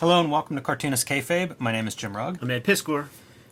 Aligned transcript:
Hello 0.00 0.18
and 0.18 0.30
welcome 0.30 0.56
to 0.56 0.62
Cartoonist 0.62 1.06
Kayfabe. 1.06 1.60
My 1.60 1.72
name 1.72 1.86
is 1.86 1.94
Jim 1.94 2.16
Rugg. 2.16 2.38
I'm 2.40 2.50
Ed 2.50 2.64
Piskor. 2.64 3.08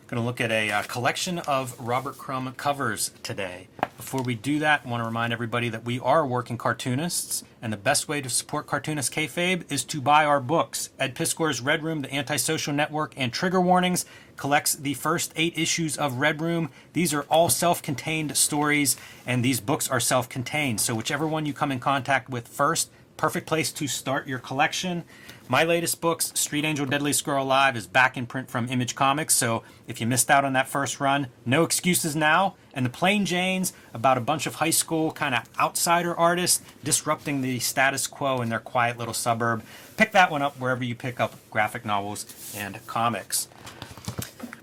Going 0.07 0.19
to 0.19 0.25
look 0.25 0.41
at 0.41 0.51
a 0.51 0.71
uh, 0.71 0.81
collection 0.81 1.37
of 1.37 1.79
Robert 1.79 2.17
Crumb 2.17 2.51
covers 2.53 3.11
today. 3.21 3.67
Before 3.97 4.23
we 4.23 4.33
do 4.33 4.57
that, 4.57 4.81
I 4.83 4.89
want 4.89 5.01
to 5.01 5.05
remind 5.05 5.31
everybody 5.31 5.69
that 5.69 5.85
we 5.85 5.99
are 5.99 6.25
working 6.25 6.57
cartoonists, 6.57 7.43
and 7.61 7.71
the 7.71 7.77
best 7.77 8.07
way 8.07 8.19
to 8.21 8.31
support 8.31 8.65
Cartoonist 8.65 9.13
Kayfabe 9.13 9.71
is 9.71 9.83
to 9.83 10.01
buy 10.01 10.25
our 10.25 10.39
books. 10.39 10.89
Ed 10.97 11.13
Piskor's 11.13 11.61
Red 11.61 11.83
Room, 11.83 12.01
The 12.01 12.11
Antisocial 12.11 12.73
Network, 12.73 13.13
and 13.15 13.31
Trigger 13.31 13.61
Warnings 13.61 14.07
collects 14.35 14.73
the 14.73 14.95
first 14.95 15.31
eight 15.35 15.55
issues 15.55 15.97
of 15.97 16.15
Red 16.15 16.41
Room. 16.41 16.71
These 16.93 17.13
are 17.13 17.27
all 17.29 17.49
self 17.49 17.83
contained 17.83 18.35
stories, 18.35 18.97
and 19.27 19.45
these 19.45 19.59
books 19.59 19.87
are 19.87 19.99
self 19.99 20.27
contained. 20.27 20.81
So, 20.81 20.95
whichever 20.95 21.27
one 21.27 21.45
you 21.45 21.53
come 21.53 21.71
in 21.71 21.79
contact 21.79 22.27
with 22.27 22.47
first, 22.47 22.89
perfect 23.19 23.45
place 23.45 23.73
to 23.73 23.85
start 23.85 24.29
your 24.29 24.39
collection. 24.39 25.03
My 25.49 25.65
latest 25.65 25.99
books, 25.99 26.31
Street 26.39 26.63
Angel 26.63 26.85
Deadliest 26.85 27.25
Girl 27.25 27.43
Alive, 27.43 27.75
is 27.75 27.85
back 27.85 28.15
in 28.15 28.25
print 28.25 28.49
from 28.49 28.69
Image 28.69 28.95
Comics, 28.95 29.35
so 29.35 29.61
if 29.89 29.99
you 29.99 30.07
missed 30.07 30.31
out 30.31 30.45
on 30.45 30.53
that 30.53 30.69
first 30.69 31.01
run, 31.01 31.27
no 31.45 31.63
excuses 31.63 32.15
now. 32.15 32.55
And 32.73 32.85
The 32.85 32.89
Plain 32.89 33.25
Janes, 33.25 33.73
about 33.93 34.17
a 34.17 34.21
bunch 34.21 34.47
of 34.47 34.55
high 34.55 34.69
school 34.69 35.11
kind 35.11 35.35
of 35.35 35.43
outsider 35.59 36.15
artists 36.15 36.63
disrupting 36.81 37.41
the 37.41 37.59
status 37.59 38.07
quo 38.07 38.41
in 38.41 38.47
their 38.47 38.59
quiet 38.59 38.97
little 38.97 39.13
suburb. 39.13 39.65
Pick 39.97 40.13
that 40.13 40.31
one 40.31 40.41
up 40.41 40.57
wherever 40.57 40.85
you 40.85 40.95
pick 40.95 41.19
up 41.19 41.35
graphic 41.51 41.83
novels 41.83 42.53
and 42.55 42.79
comics. 42.87 43.49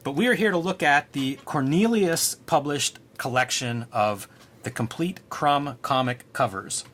But 0.03 0.13
we 0.13 0.29
are 0.29 0.35
here 0.35 0.51
to 0.51 0.59
look 0.59 0.83
at 0.83 1.13
the 1.13 1.39
Cornelius 1.45 2.37
published 2.47 3.01
collection 3.19 3.85
of 3.93 4.29
the 4.63 4.71
complete 4.71 5.21
Crumb 5.29 5.77
comic 5.83 6.33
covers. 6.33 6.85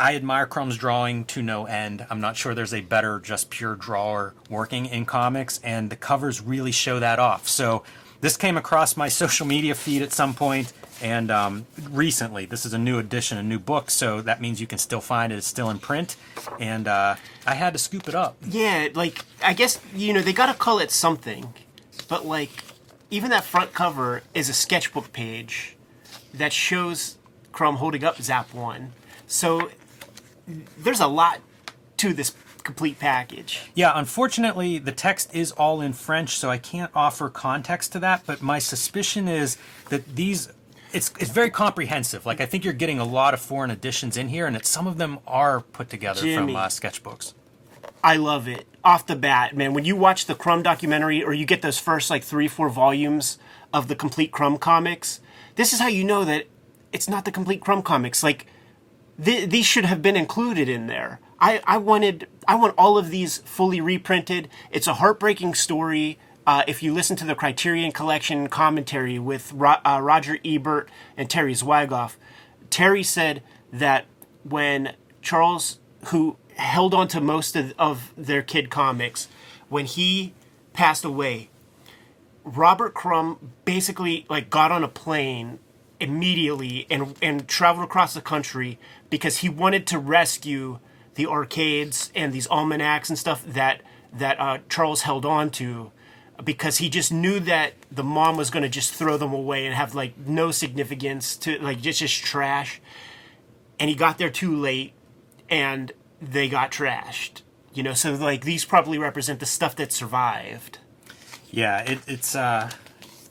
I 0.00 0.16
admire 0.16 0.46
Crumb's 0.46 0.78
drawing 0.78 1.26
to 1.26 1.42
no 1.42 1.66
end. 1.66 2.06
I'm 2.08 2.22
not 2.22 2.34
sure 2.34 2.54
there's 2.54 2.72
a 2.72 2.80
better, 2.80 3.20
just 3.20 3.50
pure 3.50 3.76
drawer 3.76 4.32
working 4.48 4.86
in 4.86 5.04
comics, 5.04 5.60
and 5.62 5.90
the 5.90 5.96
covers 5.96 6.40
really 6.40 6.72
show 6.72 6.98
that 7.00 7.18
off. 7.18 7.46
So 7.46 7.82
this 8.22 8.38
came 8.38 8.56
across 8.56 8.96
my 8.96 9.08
social 9.22 9.46
media 9.46 9.74
feed 9.74 10.00
at 10.00 10.10
some 10.10 10.32
point, 10.32 10.72
and 11.02 11.30
um, 11.30 11.66
recently. 11.90 12.46
This 12.46 12.64
is 12.64 12.72
a 12.72 12.78
new 12.78 12.98
edition, 12.98 13.36
a 13.36 13.42
new 13.42 13.58
book, 13.58 13.90
so 13.90 14.22
that 14.22 14.40
means 14.40 14.58
you 14.58 14.66
can 14.66 14.78
still 14.78 15.02
find 15.02 15.34
it. 15.34 15.36
It's 15.36 15.46
still 15.46 15.68
in 15.68 15.78
print, 15.78 16.16
and 16.58 16.88
uh, 16.88 17.16
I 17.46 17.54
had 17.54 17.74
to 17.74 17.78
scoop 17.78 18.08
it 18.08 18.14
up. 18.14 18.38
Yeah, 18.42 18.88
like 18.94 19.22
I 19.44 19.52
guess 19.52 19.78
you 19.94 20.14
know 20.14 20.22
they 20.22 20.32
gotta 20.32 20.54
call 20.54 20.78
it 20.78 20.90
something, 20.90 21.52
but 22.08 22.24
like 22.24 22.64
even 23.10 23.28
that 23.32 23.44
front 23.44 23.74
cover 23.74 24.22
is 24.32 24.48
a 24.48 24.54
sketchbook 24.54 25.12
page 25.12 25.76
that 26.32 26.54
shows 26.54 27.18
Crumb 27.52 27.76
holding 27.76 28.02
up 28.02 28.16
Zap 28.22 28.54
One. 28.54 28.92
So 29.26 29.70
there's 30.78 31.00
a 31.00 31.06
lot 31.06 31.40
to 31.98 32.12
this 32.12 32.34
complete 32.62 32.98
package. 32.98 33.70
Yeah, 33.74 33.92
unfortunately, 33.94 34.78
the 34.78 34.92
text 34.92 35.34
is 35.34 35.52
all 35.52 35.80
in 35.80 35.92
French, 35.92 36.36
so 36.36 36.50
I 36.50 36.58
can't 36.58 36.90
offer 36.94 37.28
context 37.28 37.92
to 37.92 37.98
that. 38.00 38.22
But 38.26 38.42
my 38.42 38.58
suspicion 38.58 39.28
is 39.28 39.56
that 39.88 40.16
these. 40.16 40.52
It's, 40.92 41.12
it's 41.20 41.30
very 41.30 41.50
comprehensive. 41.50 42.26
Like 42.26 42.40
I 42.40 42.46
think 42.46 42.64
you're 42.64 42.74
getting 42.74 42.98
a 42.98 43.04
lot 43.04 43.32
of 43.32 43.40
foreign 43.40 43.70
editions 43.70 44.16
in 44.16 44.28
here, 44.28 44.46
and 44.46 44.56
that 44.56 44.66
some 44.66 44.88
of 44.88 44.98
them 44.98 45.20
are 45.24 45.60
put 45.60 45.88
together 45.88 46.20
Jimmy. 46.20 46.52
from 46.52 46.56
uh, 46.56 46.66
sketchbooks. 46.66 47.32
I 48.02 48.16
love 48.16 48.48
it 48.48 48.66
off 48.82 49.06
the 49.06 49.14
bat, 49.14 49.56
man. 49.56 49.72
When 49.72 49.84
you 49.84 49.94
watch 49.94 50.26
the 50.26 50.34
Crumb 50.34 50.62
documentary, 50.62 51.22
or 51.22 51.32
you 51.32 51.46
get 51.46 51.62
those 51.62 51.78
first 51.78 52.10
like 52.10 52.24
three, 52.24 52.48
four 52.48 52.68
volumes 52.68 53.38
of 53.72 53.86
the 53.86 53.94
complete 53.94 54.32
Crumb 54.32 54.58
comics, 54.58 55.20
this 55.54 55.72
is 55.72 55.78
how 55.78 55.86
you 55.86 56.02
know 56.02 56.24
that 56.24 56.46
it's 56.92 57.08
not 57.08 57.24
the 57.24 57.30
complete 57.30 57.60
Crumb 57.60 57.82
comics. 57.82 58.22
Like 58.22 58.46
th- 59.22 59.50
these 59.50 59.66
should 59.66 59.84
have 59.84 60.02
been 60.02 60.16
included 60.16 60.68
in 60.68 60.86
there. 60.86 61.20
I, 61.40 61.62
I 61.66 61.78
wanted 61.78 62.28
I 62.46 62.54
want 62.56 62.74
all 62.76 62.98
of 62.98 63.10
these 63.10 63.38
fully 63.38 63.80
reprinted. 63.80 64.48
It's 64.70 64.86
a 64.86 64.94
heartbreaking 64.94 65.54
story. 65.54 66.18
Uh, 66.46 66.62
if 66.66 66.82
you 66.82 66.92
listen 66.92 67.16
to 67.16 67.24
the 67.24 67.34
Criterion 67.34 67.92
Collection 67.92 68.48
commentary 68.48 69.18
with 69.18 69.52
Ro- 69.52 69.76
uh, 69.84 70.00
Roger 70.02 70.38
Ebert 70.44 70.90
and 71.16 71.30
Terry 71.30 71.54
Zwigoff, 71.54 72.16
Terry 72.70 73.02
said 73.02 73.42
that 73.72 74.06
when 74.42 74.94
Charles, 75.22 75.78
who 76.06 76.36
held 76.56 76.94
on 76.94 77.08
to 77.08 77.20
most 77.20 77.56
of, 77.56 77.72
of 77.78 78.12
their 78.16 78.42
kid 78.42 78.70
comics, 78.70 79.28
when 79.68 79.86
he 79.86 80.34
passed 80.72 81.04
away, 81.04 81.50
Robert 82.42 82.94
Crumb 82.94 83.52
basically 83.64 84.26
like 84.28 84.50
got 84.50 84.72
on 84.72 84.82
a 84.82 84.88
plane 84.88 85.58
immediately 86.00 86.86
and 86.90 87.14
and 87.22 87.46
traveled 87.46 87.84
across 87.84 88.14
the 88.14 88.20
country 88.20 88.78
because 89.10 89.38
he 89.38 89.48
wanted 89.48 89.86
to 89.86 89.98
rescue 89.98 90.78
the 91.14 91.26
arcades 91.26 92.10
and 92.14 92.32
these 92.32 92.48
almanacs 92.48 93.08
and 93.08 93.18
stuff 93.18 93.44
that 93.44 93.82
that 94.12 94.40
uh, 94.40 94.58
Charles 94.68 95.02
held 95.02 95.24
on 95.24 95.50
to 95.50 95.92
because 96.42 96.78
he 96.78 96.88
just 96.88 97.12
knew 97.12 97.38
that 97.38 97.74
the 97.92 98.02
mom 98.02 98.36
was 98.36 98.50
going 98.50 98.62
to 98.62 98.68
just 98.68 98.94
throw 98.94 99.16
them 99.16 99.32
away 99.32 99.66
and 99.66 99.74
have 99.74 99.94
like 99.94 100.16
no 100.18 100.50
significance 100.50 101.36
to 101.36 101.58
like 101.58 101.80
just 101.80 102.00
just 102.00 102.24
trash 102.24 102.80
and 103.78 103.90
he 103.90 103.94
got 103.94 104.18
there 104.18 104.30
too 104.30 104.56
late 104.56 104.92
and 105.48 105.92
they 106.20 106.48
got 106.48 106.72
trashed 106.72 107.42
you 107.74 107.82
know 107.82 107.92
so 107.92 108.14
like 108.14 108.44
these 108.44 108.64
probably 108.64 108.98
represent 108.98 109.38
the 109.38 109.46
stuff 109.46 109.76
that 109.76 109.92
survived 109.92 110.78
Yeah, 111.50 111.82
it, 111.82 111.98
it's 112.06 112.34
uh, 112.34 112.70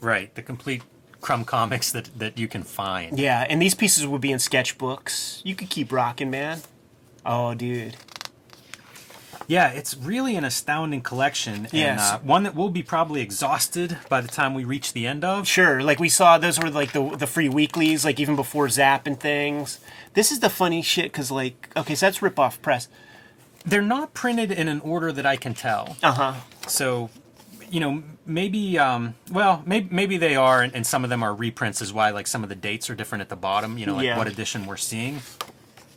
right. 0.00 0.34
The 0.34 0.42
complete 0.42 0.82
Crumb 1.20 1.44
comics 1.44 1.92
that, 1.92 2.10
that 2.18 2.38
you 2.38 2.48
can 2.48 2.62
find. 2.62 3.18
Yeah, 3.18 3.46
and 3.48 3.60
these 3.60 3.74
pieces 3.74 4.06
would 4.06 4.20
be 4.20 4.32
in 4.32 4.38
sketchbooks. 4.38 5.42
You 5.44 5.54
could 5.54 5.68
keep 5.70 5.92
rocking, 5.92 6.30
man. 6.30 6.60
Oh, 7.26 7.54
dude. 7.54 7.96
Yeah, 9.46 9.70
it's 9.70 9.96
really 9.96 10.36
an 10.36 10.44
astounding 10.44 11.00
collection, 11.00 11.64
and 11.66 11.72
Yes. 11.74 12.12
uh, 12.12 12.18
one 12.20 12.44
that 12.44 12.54
will 12.54 12.70
be 12.70 12.84
probably 12.84 13.20
exhausted 13.20 13.98
by 14.08 14.20
the 14.20 14.28
time 14.28 14.54
we 14.54 14.62
reach 14.62 14.92
the 14.92 15.08
end 15.08 15.24
of. 15.24 15.48
Sure, 15.48 15.82
like 15.82 15.98
we 15.98 16.08
saw, 16.08 16.38
those 16.38 16.60
were 16.60 16.70
like 16.70 16.92
the 16.92 17.16
the 17.16 17.26
free 17.26 17.48
weeklies, 17.48 18.04
like 18.04 18.20
even 18.20 18.36
before 18.36 18.68
Zap 18.68 19.08
and 19.08 19.18
things. 19.18 19.80
This 20.14 20.30
is 20.30 20.38
the 20.38 20.50
funny 20.50 20.82
shit 20.82 21.06
because, 21.06 21.32
like, 21.32 21.68
okay, 21.76 21.96
so 21.96 22.06
that's 22.06 22.22
rip 22.22 22.38
off 22.38 22.62
press. 22.62 22.86
They're 23.66 23.82
not 23.82 24.14
printed 24.14 24.52
in 24.52 24.68
an 24.68 24.80
order 24.82 25.10
that 25.10 25.26
I 25.26 25.34
can 25.36 25.54
tell. 25.54 25.96
Uh 26.00 26.12
huh. 26.12 26.34
So, 26.68 27.10
you 27.70 27.80
know, 27.80 28.04
maybe, 28.30 28.78
um, 28.78 29.14
well, 29.30 29.62
maybe, 29.66 29.88
maybe 29.90 30.16
they 30.16 30.36
are, 30.36 30.62
and, 30.62 30.74
and 30.74 30.86
some 30.86 31.04
of 31.04 31.10
them 31.10 31.22
are 31.22 31.34
reprints, 31.34 31.82
is 31.82 31.92
why 31.92 32.10
like 32.10 32.26
some 32.26 32.42
of 32.42 32.48
the 32.48 32.54
dates 32.54 32.88
are 32.88 32.94
different 32.94 33.22
at 33.22 33.28
the 33.28 33.36
bottom. 33.36 33.76
You 33.78 33.86
know, 33.86 33.96
like 33.96 34.04
Yeah. 34.04 34.16
what 34.18 34.26
edition 34.26 34.66
we're 34.66 34.76
seeing. 34.76 35.20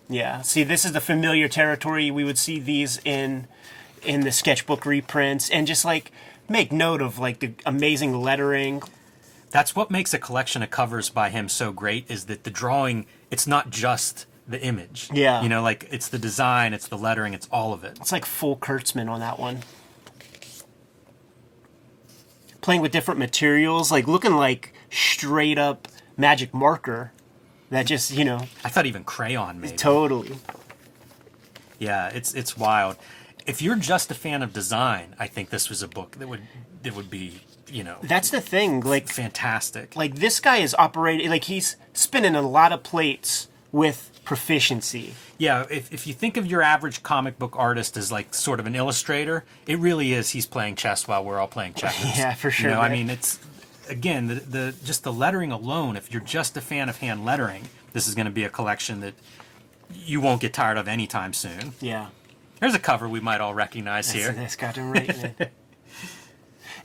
Yeah. 0.09 0.41
See, 0.41 0.63
this 0.63 0.83
is 0.85 0.91
the 0.91 1.01
familiar 1.01 1.47
territory. 1.47 2.11
We 2.11 2.23
would 2.23 2.37
see 2.37 2.59
these 2.59 2.99
in 3.05 3.47
in 4.03 4.21
the 4.21 4.31
sketchbook 4.33 4.85
reprints, 4.85 5.49
and 5.49 5.65
just 5.65 5.85
like 5.85 6.11
make 6.49 6.71
note 6.73 7.01
of 7.01 7.19
like 7.19 7.39
the 7.39 7.53
amazing 7.65 8.19
lettering. 8.21 8.81
That's 9.49 9.75
what 9.75 9.89
makes 9.91 10.13
a 10.13 10.19
collection 10.19 10.61
of 10.63 10.69
covers 10.71 11.09
by 11.09 11.29
him 11.29 11.47
so 11.47 11.71
great 11.71 12.09
is 12.09 12.25
that 12.25 12.43
the 12.43 12.49
drawing, 12.49 13.05
it's 13.31 13.45
not 13.47 13.69
just 13.69 14.25
the 14.47 14.59
image. 14.61 15.09
Yeah. 15.13 15.41
You 15.41 15.47
know, 15.47 15.61
like 15.61 15.87
it's 15.91 16.09
the 16.09 16.19
design, 16.19 16.73
it's 16.73 16.87
the 16.87 16.97
lettering, 16.97 17.33
it's 17.33 17.47
all 17.51 17.71
of 17.71 17.83
it. 17.83 17.97
It's 18.01 18.11
like 18.11 18.25
full 18.25 18.57
Kurtzman 18.57 19.09
on 19.09 19.19
that 19.21 19.39
one. 19.39 19.59
Playing 22.63 22.81
with 22.81 22.91
different 22.91 23.19
materials, 23.19 23.91
like 23.91 24.07
looking 24.07 24.33
like 24.35 24.73
straight 24.89 25.59
up 25.59 25.87
magic 26.17 26.51
marker. 26.53 27.11
That 27.69 27.85
just, 27.85 28.11
you 28.11 28.23
know, 28.25 28.47
I 28.63 28.69
thought 28.69 28.85
even 28.85 29.03
crayon 29.03 29.59
maybe. 29.59 29.75
totally. 29.75 30.35
Yeah, 31.79 32.07
it's 32.09 32.33
it's 32.33 32.57
wild. 32.57 32.95
If 33.45 33.61
you're 33.61 33.75
just 33.75 34.09
a 34.09 34.13
fan 34.15 34.41
of 34.41 34.53
design, 34.53 35.15
I 35.19 35.27
think 35.27 35.49
this 35.49 35.69
was 35.69 35.83
a 35.83 35.87
book 35.87 36.17
that 36.19 36.27
would 36.27 36.41
that 36.83 36.95
would 36.95 37.09
be, 37.09 37.41
you 37.69 37.83
know, 37.83 37.97
That's 38.01 38.29
the 38.29 38.39
thing. 38.41 38.79
Like, 38.81 39.09
fantastic. 39.09 39.95
like 39.95 40.15
this 40.15 40.39
guy 40.39 40.57
is 40.57 40.75
operating, 40.79 41.29
like 41.29 41.45
he's 41.45 41.75
spinning 41.93 42.35
a 42.35 42.41
lot 42.41 42.71
of 42.71 42.83
plates 42.83 43.47
with 43.71 44.11
proficiency. 44.23 45.13
Yeah, 45.37 45.65
if, 45.69 45.91
if 45.93 46.07
you 46.07 46.13
think 46.13 46.37
of 46.37 46.45
your 46.45 46.61
average 46.61 47.03
comic 47.03 47.37
book 47.37 47.55
artist 47.57 47.97
as 47.97 48.11
like 48.11 48.33
sort 48.33 48.59
of 48.59 48.67
an 48.67 48.75
illustrator, 48.75 49.43
it 49.67 49.77
really 49.79 50.13
is 50.13 50.29
he's 50.31 50.45
playing 50.45 50.75
chess 50.75 51.07
while 51.07 51.23
we're 51.23 51.39
all 51.39 51.47
playing 51.47 51.73
checkers. 51.73 52.17
Yeah, 52.17 52.33
for 52.33 52.51
sure, 52.51 52.69
You 52.69 52.75
know, 52.75 52.81
I 52.81 52.89
mean, 52.89 53.09
it's 53.09 53.39
again 53.89 54.27
the, 54.27 54.35
the 54.35 54.75
just 54.83 55.03
the 55.03 55.13
lettering 55.13 55.51
alone. 55.51 55.95
If 55.97 56.11
you're 56.11 56.21
just 56.21 56.55
a 56.57 56.61
fan 56.61 56.89
of 56.89 56.97
hand 56.97 57.25
lettering, 57.25 57.67
this 57.93 58.07
is 58.07 58.15
going 58.15 58.25
to 58.25 58.31
be 58.31 58.43
a 58.43 58.49
collection 58.49 59.01
that 59.01 59.13
you 59.93 60.21
won't 60.21 60.41
get 60.41 60.53
tired 60.53 60.77
of 60.77 60.87
anytime 60.87 61.33
soon. 61.33 61.73
Yeah. 61.81 62.07
There's 62.59 62.73
a 62.75 62.79
cover 62.79 63.09
we 63.09 63.19
might 63.19 63.41
all 63.41 63.53
recognize 63.53 64.07
That's, 64.11 64.25
here. 64.25 64.31
that's 64.31 64.55
goddamn 64.55 64.91
right, 64.93 65.51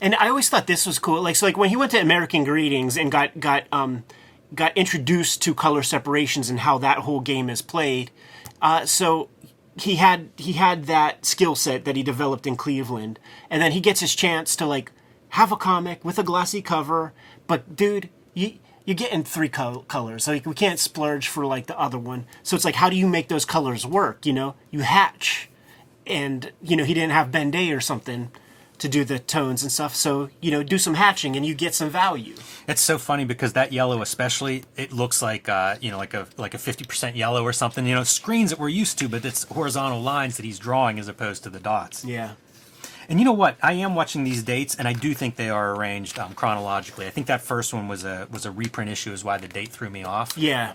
and 0.00 0.14
I 0.16 0.28
always 0.28 0.48
thought 0.48 0.66
this 0.66 0.86
was 0.86 0.98
cool. 0.98 1.22
Like, 1.22 1.36
so 1.36 1.46
like 1.46 1.56
when 1.56 1.68
he 1.70 1.76
went 1.76 1.92
to 1.92 2.00
American 2.00 2.42
Greetings 2.44 2.96
and 2.96 3.12
got 3.12 3.38
got 3.38 3.64
um 3.70 4.02
got 4.54 4.76
introduced 4.76 5.42
to 5.42 5.54
color 5.54 5.82
separations 5.82 6.50
and 6.50 6.60
how 6.60 6.78
that 6.78 6.98
whole 6.98 7.20
game 7.20 7.50
is 7.50 7.62
played. 7.62 8.10
Uh, 8.60 8.86
so 8.86 9.28
he 9.76 9.96
had 9.96 10.30
he 10.36 10.54
had 10.54 10.84
that 10.86 11.24
skill 11.24 11.54
set 11.54 11.84
that 11.84 11.96
he 11.96 12.02
developed 12.02 12.46
in 12.46 12.56
Cleveland, 12.56 13.18
and 13.50 13.62
then 13.62 13.72
he 13.72 13.80
gets 13.80 14.00
his 14.00 14.14
chance 14.14 14.56
to 14.56 14.66
like 14.66 14.92
have 15.30 15.52
a 15.52 15.56
comic 15.56 16.04
with 16.04 16.18
a 16.18 16.22
glossy 16.22 16.62
cover. 16.62 17.12
But 17.46 17.76
dude, 17.76 18.08
you 18.34 18.54
you're 18.84 18.94
getting 18.94 19.22
three 19.22 19.50
col- 19.50 19.82
colors. 19.82 20.26
Like 20.26 20.46
we 20.46 20.54
can't 20.54 20.78
splurge 20.78 21.28
for 21.28 21.44
like 21.44 21.66
the 21.66 21.78
other 21.78 21.98
one. 21.98 22.26
So 22.42 22.56
it's 22.56 22.64
like, 22.64 22.76
how 22.76 22.88
do 22.88 22.96
you 22.96 23.06
make 23.06 23.28
those 23.28 23.44
colors 23.44 23.86
work? 23.86 24.24
You 24.24 24.32
know, 24.32 24.54
you 24.70 24.80
hatch 24.80 25.50
and 26.06 26.50
you 26.62 26.76
know 26.76 26.84
he 26.84 26.94
didn't 26.94 27.12
have 27.12 27.30
Ben 27.30 27.50
Day 27.50 27.70
or 27.70 27.80
something 27.80 28.30
to 28.78 28.88
do 28.88 29.04
the 29.04 29.18
tones 29.18 29.62
and 29.62 29.70
stuff. 29.72 29.94
So 29.94 30.30
you 30.40 30.50
know, 30.50 30.62
do 30.62 30.78
some 30.78 30.94
hatching 30.94 31.36
and 31.36 31.44
you 31.44 31.54
get 31.54 31.74
some 31.74 31.90
value. 31.90 32.34
It's 32.66 32.80
so 32.80 32.98
funny 32.98 33.24
because 33.24 33.54
that 33.54 33.72
yellow, 33.72 34.02
especially, 34.02 34.64
it 34.76 34.92
looks 34.92 35.22
like 35.22 35.48
uh, 35.48 35.76
you 35.80 35.90
know, 35.90 35.98
like 35.98 36.14
a 36.14 36.26
like 36.36 36.54
a 36.54 36.58
fifty 36.58 36.84
percent 36.84 37.16
yellow 37.16 37.42
or 37.42 37.52
something. 37.52 37.86
You 37.86 37.94
know, 37.94 38.04
screens 38.04 38.50
that 38.50 38.58
we're 38.58 38.68
used 38.68 38.98
to, 38.98 39.08
but 39.08 39.24
it's 39.24 39.44
horizontal 39.44 40.00
lines 40.00 40.36
that 40.36 40.44
he's 40.44 40.58
drawing 40.58 40.98
as 40.98 41.08
opposed 41.08 41.42
to 41.44 41.50
the 41.50 41.60
dots. 41.60 42.04
Yeah. 42.04 42.32
And 43.08 43.18
you 43.18 43.24
know 43.24 43.32
what? 43.32 43.56
I 43.62 43.72
am 43.72 43.94
watching 43.94 44.24
these 44.24 44.42
dates, 44.42 44.74
and 44.74 44.86
I 44.86 44.92
do 44.92 45.14
think 45.14 45.36
they 45.36 45.48
are 45.48 45.74
arranged 45.74 46.18
um, 46.18 46.34
chronologically. 46.34 47.06
I 47.06 47.10
think 47.10 47.26
that 47.28 47.40
first 47.40 47.72
one 47.72 47.88
was 47.88 48.04
a 48.04 48.28
was 48.30 48.44
a 48.44 48.50
reprint 48.50 48.90
issue, 48.90 49.12
is 49.12 49.24
why 49.24 49.38
the 49.38 49.48
date 49.48 49.70
threw 49.70 49.88
me 49.88 50.04
off. 50.04 50.36
Yeah. 50.36 50.74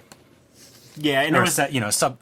Yeah, 0.95 1.21
and 1.21 1.31
Or 1.31 1.39
there 1.39 1.41
was 1.41 1.53
set, 1.55 1.73
you 1.73 1.79
know, 1.79 1.89
sub 1.89 2.19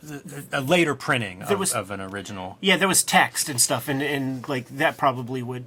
a 0.53 0.61
later 0.61 0.95
printing 0.95 1.41
of, 1.43 1.59
was- 1.59 1.73
of 1.73 1.91
an 1.91 1.99
original. 2.01 2.57
yeah 2.61 2.77
there 2.77 2.87
was 2.87 3.03
text 3.03 3.49
and 3.49 3.59
stuff, 3.59 3.87
and 3.89 4.01
and 4.01 4.47
like 4.47 4.67
that 4.77 4.97
probably 4.97 5.43
would 5.43 5.65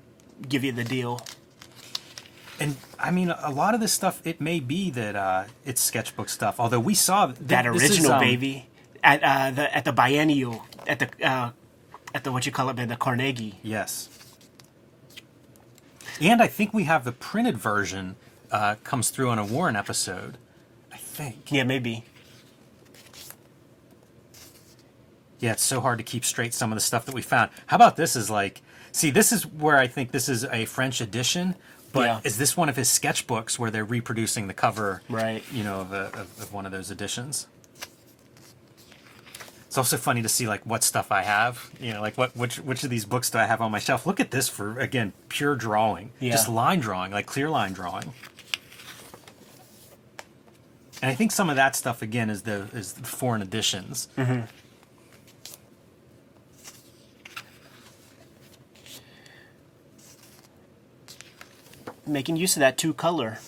give 0.48 0.64
you 0.64 0.72
the 0.72 0.84
deal. 0.84 1.20
And 2.60 2.76
I 2.98 3.10
mean, 3.10 3.30
a 3.30 3.50
lot 3.50 3.74
of 3.74 3.80
this 3.80 3.92
stuff, 3.92 4.22
it 4.24 4.40
may 4.40 4.60
be 4.60 4.88
that 4.90 5.16
uh, 5.16 5.44
it's 5.64 5.82
sketchbook 5.82 6.28
stuff. 6.28 6.60
Although 6.60 6.80
we 6.80 6.94
saw 6.94 7.26
th- 7.26 7.38
That 7.40 7.64
this 7.72 7.82
is, 7.82 7.90
original 7.90 8.12
um, 8.12 8.20
baby 8.20 8.68
at 9.02 9.22
uh, 9.22 9.50
the 9.50 9.76
at 9.76 9.84
the 9.84 9.92
biennial 9.92 10.64
at 10.86 10.98
the 11.00 11.08
uh, 11.28 11.50
at 12.14 12.22
the 12.24 12.30
what 12.32 12.46
you 12.46 12.52
call 12.52 12.68
it, 12.70 12.76
man, 12.76 12.88
the 12.88 12.96
Carnegie. 12.96 13.58
Yes. 13.62 14.08
And 16.20 16.40
I 16.40 16.46
think 16.46 16.72
we 16.72 16.84
have 16.84 17.04
the 17.04 17.12
printed 17.12 17.58
version 17.58 18.14
uh, 18.52 18.76
comes 18.84 19.10
through 19.10 19.30
on 19.30 19.38
a 19.38 19.44
Warren 19.44 19.74
episode. 19.76 20.38
I 20.92 20.96
think. 20.96 21.50
Yeah, 21.50 21.64
maybe. 21.64 22.04
Yeah, 25.44 25.52
it's 25.52 25.62
so 25.62 25.82
hard 25.82 25.98
to 25.98 26.04
keep 26.04 26.24
straight 26.24 26.54
some 26.54 26.72
of 26.72 26.76
the 26.76 26.80
stuff 26.80 27.04
that 27.04 27.14
we 27.14 27.20
found. 27.20 27.50
How 27.66 27.76
about 27.76 27.96
this 27.96 28.16
is 28.16 28.30
like, 28.30 28.62
see, 28.92 29.10
this 29.10 29.30
is 29.30 29.44
where 29.44 29.76
I 29.76 29.86
think 29.86 30.10
this 30.10 30.26
is 30.26 30.46
a 30.46 30.64
French 30.64 31.02
edition, 31.02 31.54
but 31.92 32.06
Yeah. 32.06 32.20
is 32.24 32.38
this 32.38 32.56
one 32.56 32.70
of 32.70 32.76
his 32.76 32.88
sketchbooks 32.88 33.58
where 33.58 33.70
they're 33.70 33.84
reproducing 33.84 34.46
the 34.48 34.54
cover, 34.54 35.02
Right. 35.06 35.44
you 35.52 35.62
know, 35.62 35.80
of, 35.82 35.92
a, 35.92 36.06
of, 36.14 36.40
of 36.40 36.52
one 36.54 36.64
of 36.64 36.72
those 36.72 36.90
editions? 36.90 37.46
It's 39.66 39.76
also 39.76 39.98
funny 39.98 40.22
to 40.22 40.30
see 40.30 40.48
like 40.48 40.64
what 40.64 40.82
stuff 40.82 41.12
I 41.12 41.24
have, 41.24 41.70
you 41.78 41.92
know, 41.92 42.00
like 42.00 42.16
what 42.16 42.34
which 42.34 42.56
which 42.60 42.82
of 42.82 42.88
these 42.88 43.04
books 43.04 43.28
do 43.28 43.36
I 43.36 43.44
have 43.44 43.60
on 43.60 43.70
my 43.70 43.80
shelf? 43.80 44.06
Look 44.06 44.20
at 44.20 44.30
this 44.30 44.48
for 44.48 44.78
again 44.78 45.12
pure 45.28 45.56
drawing, 45.56 46.10
Yeah. 46.20 46.30
just 46.32 46.48
line 46.48 46.80
drawing, 46.80 47.12
like 47.12 47.26
clear 47.26 47.50
line 47.50 47.74
drawing. 47.74 48.14
And 51.02 51.10
I 51.10 51.14
think 51.14 51.32
some 51.32 51.50
of 51.50 51.56
that 51.56 51.76
stuff 51.76 52.00
again 52.00 52.30
is 52.30 52.42
the 52.44 52.68
is 52.72 52.94
the 52.94 53.02
foreign 53.06 53.42
editions. 53.42 54.08
Mm-hmm. 54.16 54.42
Making 62.06 62.36
use 62.36 62.56
of 62.56 62.60
that 62.60 62.76
two 62.78 62.94
color. 62.94 63.38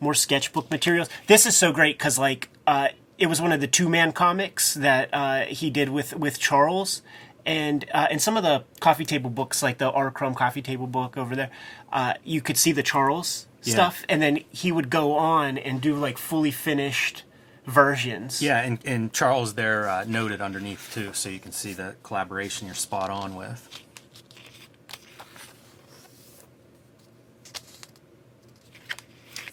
More 0.00 0.14
sketchbook 0.14 0.70
materials. 0.70 1.08
This 1.26 1.46
is 1.46 1.56
so 1.56 1.72
great 1.72 1.98
because 1.98 2.18
like 2.18 2.48
uh, 2.66 2.88
it 3.18 3.26
was 3.26 3.40
one 3.40 3.52
of 3.52 3.60
the 3.60 3.66
two 3.68 3.88
man 3.88 4.12
comics 4.12 4.74
that 4.74 5.08
uh, 5.12 5.40
he 5.46 5.70
did 5.70 5.88
with 5.88 6.16
with 6.16 6.38
charles. 6.38 7.02
And 7.46 7.84
uh, 7.92 8.06
in 8.10 8.18
some 8.18 8.36
of 8.36 8.42
the 8.42 8.64
coffee 8.80 9.04
table 9.04 9.30
books 9.30 9.62
like 9.62 9.78
the 9.78 9.90
r. 9.90 10.10
Crumb 10.10 10.34
coffee 10.34 10.62
table 10.62 10.86
book 10.86 11.16
over 11.16 11.36
there 11.36 11.50
uh, 11.92 12.14
you 12.24 12.40
could 12.40 12.56
see 12.56 12.72
the 12.72 12.82
charles 12.82 13.46
Yeah. 13.62 13.74
stuff. 13.74 14.04
And 14.08 14.20
then 14.20 14.40
he 14.50 14.72
would 14.72 14.90
go 14.90 15.12
on 15.16 15.58
and 15.58 15.80
do 15.80 15.94
like 15.94 16.18
fully 16.18 16.50
finished 16.50 17.22
versions. 17.66 18.42
Yeah, 18.42 18.60
and, 18.60 18.78
and 18.84 19.10
Charles 19.12 19.54
there 19.54 19.88
uh, 19.88 20.04
noted 20.06 20.42
underneath 20.42 20.90
too, 20.92 21.14
so 21.14 21.30
you 21.30 21.38
can 21.38 21.50
see 21.52 21.72
the 21.72 21.96
collaboration 22.02 22.66
you're 22.66 22.74
spot 22.74 23.08
on 23.08 23.36
with. 23.36 23.68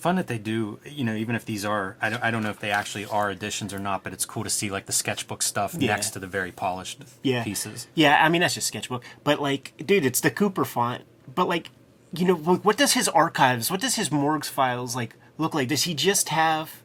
Fun 0.02 0.16
that 0.16 0.26
they 0.26 0.40
do, 0.40 0.80
you 0.84 1.04
know, 1.04 1.14
even 1.14 1.36
if 1.36 1.46
these 1.46 1.64
are, 1.64 1.96
I 2.02 2.10
don't, 2.10 2.24
I 2.24 2.32
don't 2.32 2.42
know 2.42 2.50
if 2.50 2.60
they 2.60 2.72
actually 2.72 3.06
are 3.06 3.30
editions 3.30 3.72
or 3.72 3.78
not, 3.78 4.04
but 4.04 4.14
it's 4.14 4.26
cool 4.26 4.44
to 4.44 4.50
see 4.50 4.72
like 4.72 4.88
the 4.88 4.92
sketchbook 4.92 5.44
stuff 5.44 5.76
Yeah. 5.78 5.92
next 5.92 6.10
to 6.12 6.20
the 6.20 6.26
very 6.26 6.52
polished 6.52 7.04
yeah. 7.22 7.44
pieces. 7.44 7.88
Yeah, 7.94 8.20
I 8.20 8.28
mean 8.28 8.42
that's 8.42 8.56
just 8.56 8.66
sketchbook. 8.68 9.04
But 9.24 9.40
like, 9.40 9.74
dude, 9.78 10.04
it's 10.04 10.20
the 10.20 10.32
Cooper 10.32 10.66
font. 10.66 11.04
But 11.36 11.48
like, 11.48 11.70
you 12.14 12.26
know, 12.26 12.34
like, 12.34 12.66
what 12.66 12.78
does 12.78 12.94
his 12.94 13.08
archives, 13.10 13.70
what 13.70 13.80
does 13.80 13.94
his 13.96 14.12
morgues 14.12 14.50
files 14.50 14.96
like 14.96 15.16
look 15.38 15.54
like? 15.54 15.68
Does 15.68 15.84
he 15.84 15.94
just 15.94 16.30
have 16.30 16.82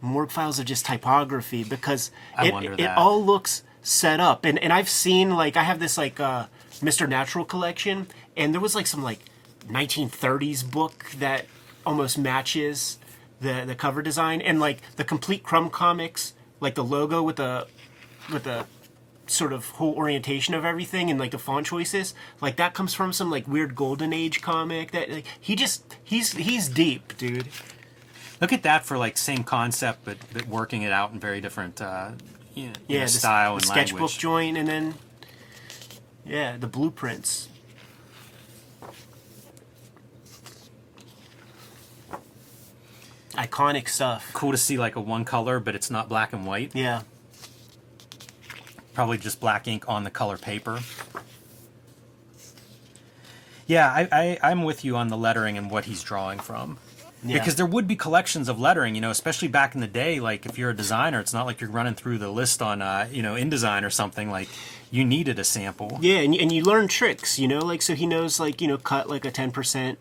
morgue 0.00 0.30
files 0.30 0.58
of 0.58 0.64
just 0.64 0.86
typography? 0.86 1.62
Because 1.62 2.10
I 2.34 2.48
it, 2.48 2.80
it 2.80 2.88
all 2.96 3.22
looks 3.22 3.64
set 3.82 4.18
up. 4.18 4.46
And 4.46 4.58
and 4.60 4.72
I've 4.72 4.88
seen 4.88 5.30
like 5.36 5.58
I 5.58 5.62
have 5.62 5.78
this 5.78 5.98
like 5.98 6.18
uh 6.18 6.46
Mr. 6.80 7.06
Natural 7.06 7.44
collection, 7.44 8.06
and 8.34 8.54
there 8.54 8.62
was 8.62 8.74
like 8.74 8.86
some 8.86 9.02
like 9.02 9.20
1930s 9.68 10.68
book 10.70 11.06
that 11.18 11.44
almost 11.86 12.18
matches 12.18 12.98
the 13.40 13.64
the 13.66 13.74
cover 13.74 14.02
design. 14.02 14.40
And 14.42 14.60
like 14.60 14.82
the 14.96 15.04
complete 15.04 15.42
crumb 15.42 15.70
comics 15.70 16.34
like 16.60 16.74
the 16.74 16.84
logo 16.84 17.22
with 17.22 17.36
the 17.36 17.66
with 18.32 18.44
the 18.44 18.66
sort 19.26 19.52
of 19.52 19.68
whole 19.70 19.94
orientation 19.94 20.54
of 20.54 20.64
everything 20.64 21.10
and 21.10 21.18
like 21.18 21.32
the 21.32 21.38
font 21.38 21.66
choices 21.66 22.14
like 22.40 22.54
that 22.56 22.74
comes 22.74 22.94
from 22.94 23.12
some 23.12 23.28
like 23.28 23.48
weird 23.48 23.74
golden 23.74 24.12
age 24.12 24.40
comic 24.40 24.92
that 24.92 25.10
like 25.10 25.24
he 25.40 25.56
just 25.56 25.96
he's 26.04 26.32
he's 26.32 26.68
deep 26.68 27.16
dude. 27.18 27.48
Look 28.40 28.52
at 28.52 28.62
that 28.64 28.84
for 28.84 28.98
like 28.98 29.16
same 29.16 29.44
concept, 29.44 30.00
but, 30.04 30.18
but 30.32 30.46
working 30.46 30.82
it 30.82 30.92
out 30.92 31.10
in 31.10 31.18
very 31.18 31.40
different, 31.40 31.80
uh, 31.80 32.10
you 32.54 32.66
know, 32.66 32.72
the, 32.86 33.08
style 33.08 33.52
the 33.52 33.56
and 33.56 33.64
sketchbook 33.64 34.00
language. 34.00 34.18
joint 34.18 34.58
and 34.58 34.68
then 34.68 34.94
yeah 36.24 36.56
the 36.56 36.66
blueprints 36.66 37.48
iconic 43.36 43.88
stuff 43.88 44.30
Cool 44.32 44.52
to 44.52 44.58
see 44.58 44.78
like 44.78 44.96
a 44.96 45.00
one 45.00 45.24
color, 45.24 45.60
but 45.60 45.74
it's 45.74 45.90
not 45.90 46.08
black 46.08 46.32
and 46.32 46.46
white. 46.46 46.72
yeah 46.74 47.02
probably 48.96 49.18
just 49.18 49.38
black 49.40 49.68
ink 49.68 49.84
on 49.86 50.04
the 50.04 50.10
color 50.10 50.38
paper. 50.38 50.80
Yeah, 53.66 53.92
I, 53.92 54.08
I, 54.10 54.38
I'm 54.42 54.64
with 54.64 54.86
you 54.86 54.96
on 54.96 55.08
the 55.08 55.18
lettering 55.18 55.58
and 55.58 55.70
what 55.70 55.84
he's 55.84 56.02
drawing 56.02 56.38
from. 56.38 56.78
Yeah. 57.22 57.38
Because 57.38 57.56
there 57.56 57.66
would 57.66 57.86
be 57.86 57.94
collections 57.94 58.48
of 58.48 58.58
lettering, 58.58 58.94
you 58.94 59.02
know, 59.02 59.10
especially 59.10 59.48
back 59.48 59.74
in 59.74 59.82
the 59.82 59.86
day. 59.86 60.18
Like 60.18 60.46
if 60.46 60.56
you're 60.56 60.70
a 60.70 60.76
designer, 60.76 61.20
it's 61.20 61.34
not 61.34 61.44
like 61.44 61.60
you're 61.60 61.70
running 61.70 61.94
through 61.94 62.18
the 62.18 62.30
list 62.30 62.62
on, 62.62 62.80
uh, 62.80 63.06
you 63.10 63.22
know, 63.22 63.34
InDesign 63.34 63.84
or 63.84 63.90
something. 63.90 64.30
Like 64.30 64.48
you 64.90 65.04
needed 65.04 65.38
a 65.38 65.44
sample. 65.44 65.98
Yeah, 66.00 66.18
and, 66.18 66.34
and 66.34 66.50
you 66.50 66.62
learn 66.62 66.88
tricks, 66.88 67.38
you 67.38 67.48
know, 67.48 67.58
like 67.58 67.82
so 67.82 67.94
he 67.94 68.06
knows 68.06 68.40
like 68.40 68.62
you 68.62 68.68
know 68.68 68.78
cut 68.78 69.10
like 69.10 69.26
a 69.26 69.30
ten 69.30 69.50
percent 69.50 69.98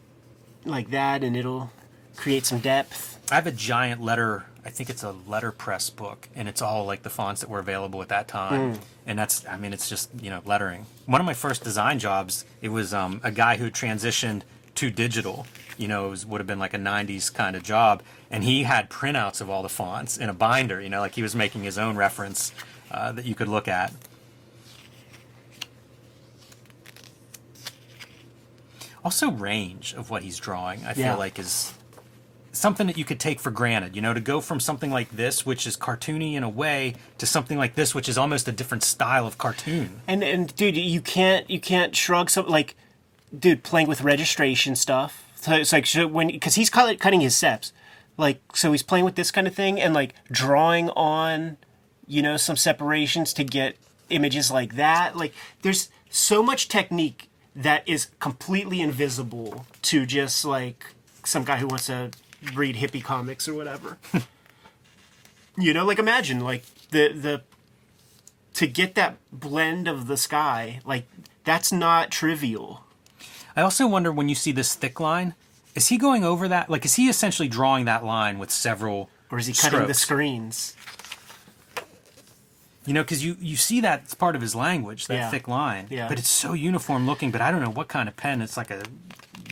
like 0.64 0.92
that, 0.92 1.24
and 1.24 1.36
it'll 1.36 1.72
create 2.16 2.46
some 2.46 2.60
depth. 2.60 3.15
I 3.32 3.36
have 3.36 3.48
a 3.48 3.52
giant 3.52 4.02
letter. 4.02 4.46
I 4.64 4.70
think 4.70 4.90
it's 4.90 5.04
a 5.04 5.16
letterpress 5.28 5.90
book, 5.90 6.30
and 6.36 6.48
it's 6.48 6.62
all 6.62 6.86
like 6.86 7.04
the 7.04 7.10
fonts 7.10 7.42
that 7.42 7.50
were 7.50 7.60
available 7.60 8.02
at 8.02 8.10
that 8.10 8.28
time. 8.28 8.80
And 9.06 9.18
that's, 9.18 9.46
I 9.48 9.58
mean, 9.58 9.74
it's 9.74 9.90
just 9.90 10.10
you 10.22 10.30
know 10.30 10.42
lettering. 10.46 10.86
One 11.06 11.22
of 11.22 11.26
my 11.26 11.34
first 11.34 11.64
design 11.64 12.00
jobs, 12.00 12.46
it 12.62 12.70
was 12.70 12.94
um, 12.94 13.22
a 13.24 13.32
guy 13.32 13.58
who 13.58 13.70
transitioned 13.72 14.42
to 14.76 14.90
digital. 14.92 15.46
You 15.78 15.88
know, 15.88 16.08
it 16.08 16.10
was, 16.12 16.26
would 16.26 16.40
have 16.40 16.48
been 16.48 16.60
like 16.60 16.74
a 16.74 16.78
'90s 16.80 17.34
kind 17.34 17.56
of 17.56 17.64
job, 17.64 18.02
and 18.30 18.44
he 18.44 18.64
had 18.64 18.90
printouts 18.90 19.42
of 19.42 19.50
all 19.50 19.64
the 19.64 19.70
fonts 19.70 20.18
in 20.18 20.30
a 20.30 20.34
binder. 20.34 20.80
You 20.82 20.90
know, 20.90 21.00
like 21.00 21.16
he 21.16 21.22
was 21.24 21.36
making 21.36 21.64
his 21.64 21.78
own 21.78 21.96
reference 21.96 22.52
uh, 22.92 23.12
that 23.12 23.26
you 23.26 23.36
could 23.36 23.48
look 23.48 23.68
at. 23.68 23.92
Also, 29.04 29.30
range 29.30 29.94
of 29.94 30.10
what 30.10 30.24
he's 30.24 30.38
drawing, 30.40 30.84
I 30.84 30.90
Yeah. 30.96 31.12
feel 31.12 31.18
like 31.20 31.38
is 31.38 31.74
something 32.56 32.88
that 32.88 32.98
you 32.98 33.06
could 33.06 33.20
take 33.20 33.40
for 33.40 33.52
granted. 33.52 33.96
You 33.96 34.02
know, 34.02 34.14
to 34.14 34.20
go 34.20 34.42
from 34.42 34.60
something 34.60 34.92
like 34.92 35.12
this, 35.12 35.46
which 35.46 35.68
is 35.68 35.78
cartoony 35.78 36.34
in 36.34 36.44
a 36.44 36.50
way, 36.50 36.96
to 37.18 37.26
something 37.26 37.58
like 37.58 37.76
this, 37.76 37.94
which 37.94 38.10
is 38.10 38.18
almost 38.18 38.48
a 38.48 38.52
different 38.52 38.84
style 38.84 39.28
of 39.28 39.38
cartoon. 39.38 40.02
And 40.08 40.24
and 40.24 40.56
dude, 40.56 40.78
you 40.78 41.02
can't 41.02 41.50
you 41.50 41.60
can't 41.60 41.96
shrug 41.96 42.30
some 42.30 42.48
like, 42.48 42.76
dude, 43.38 43.64
playing 43.64 43.88
with 43.88 44.02
registration 44.02 44.76
stuff. 44.76 45.24
So 45.36 45.54
it's 45.54 45.74
like 45.74 45.86
so 45.86 46.08
when 46.08 46.28
because 46.28 46.56
he's 46.56 46.70
cutting 46.70 47.22
his 47.22 47.36
steps, 47.36 47.74
like 48.18 48.42
so 48.56 48.72
he's 48.72 48.84
playing 48.84 49.06
with 49.06 49.16
this 49.16 49.32
kind 49.32 49.48
of 49.48 49.56
thing 49.56 49.80
and 49.80 49.94
like 49.94 50.14
drawing 50.32 50.90
on, 50.92 51.58
you 52.08 52.22
know, 52.22 52.38
some 52.38 52.56
separations 52.56 53.34
to 53.34 53.44
get 53.44 53.76
images 54.10 54.52
like 54.52 54.76
that. 54.76 55.16
Like 55.16 55.34
there's 55.62 55.90
so 56.10 56.42
much 56.42 56.68
technique 56.68 57.30
that 57.56 57.88
is 57.88 58.08
completely 58.20 58.82
invisible 58.82 59.66
to 59.82 60.06
just 60.06 60.44
like 60.44 60.86
some 61.24 61.44
guy 61.44 61.58
who 61.58 61.68
wants 61.68 61.88
to 61.88 62.12
read 62.54 62.76
hippie 62.76 63.04
comics 63.04 63.48
or 63.48 63.54
whatever. 63.54 63.98
you 65.58 65.74
know, 65.74 65.86
like 65.86 66.00
imagine 66.00 66.40
like 66.40 66.64
the 66.90 67.10
the 67.14 67.42
to 68.56 68.68
get 68.68 68.96
that 68.96 69.18
blend 69.32 69.88
of 69.88 70.08
the 70.08 70.18
sky, 70.18 70.80
like 70.86 71.08
that's 71.44 71.72
not 71.72 72.12
trivial. 72.12 72.84
I 73.56 73.62
also 73.62 73.88
wonder 73.88 74.12
when 74.12 74.28
you 74.28 74.36
see 74.36 74.52
this 74.52 74.76
thick 74.76 75.00
line, 75.00 75.34
is 75.76 75.88
he 75.88 75.98
going 75.98 76.24
over 76.24 76.48
that? 76.48 76.70
Like, 76.70 76.86
is 76.86 76.96
he 76.96 77.08
essentially 77.08 77.48
drawing 77.48 77.86
that 77.86 78.04
line 78.04 78.40
with 78.40 78.52
several? 78.52 79.10
Or 79.32 79.38
is 79.38 79.48
he 79.48 79.54
cutting 79.54 79.88
the 79.88 79.94
screens? 79.94 80.76
You 82.86 82.94
know, 82.94 83.02
because 83.04 83.24
you 83.26 83.36
you 83.40 83.56
see 83.56 83.82
that 83.82 84.02
it's 84.04 84.14
part 84.14 84.36
of 84.36 84.42
his 84.42 84.54
language, 84.56 85.08
that 85.08 85.16
Yeah. 85.16 85.30
thick 85.32 85.48
line. 85.48 85.88
Yeah. 85.90 86.08
But 86.08 86.20
it's 86.20 86.30
so 86.30 86.54
uniform 86.54 87.06
looking. 87.08 87.32
But 87.32 87.42
I 87.42 87.50
don't 87.52 87.62
know 87.62 87.72
what 87.72 87.88
kind 87.88 88.08
of 88.08 88.16
pen. 88.16 88.42
It's 88.42 88.58
like 88.58 88.70
a 88.72 88.84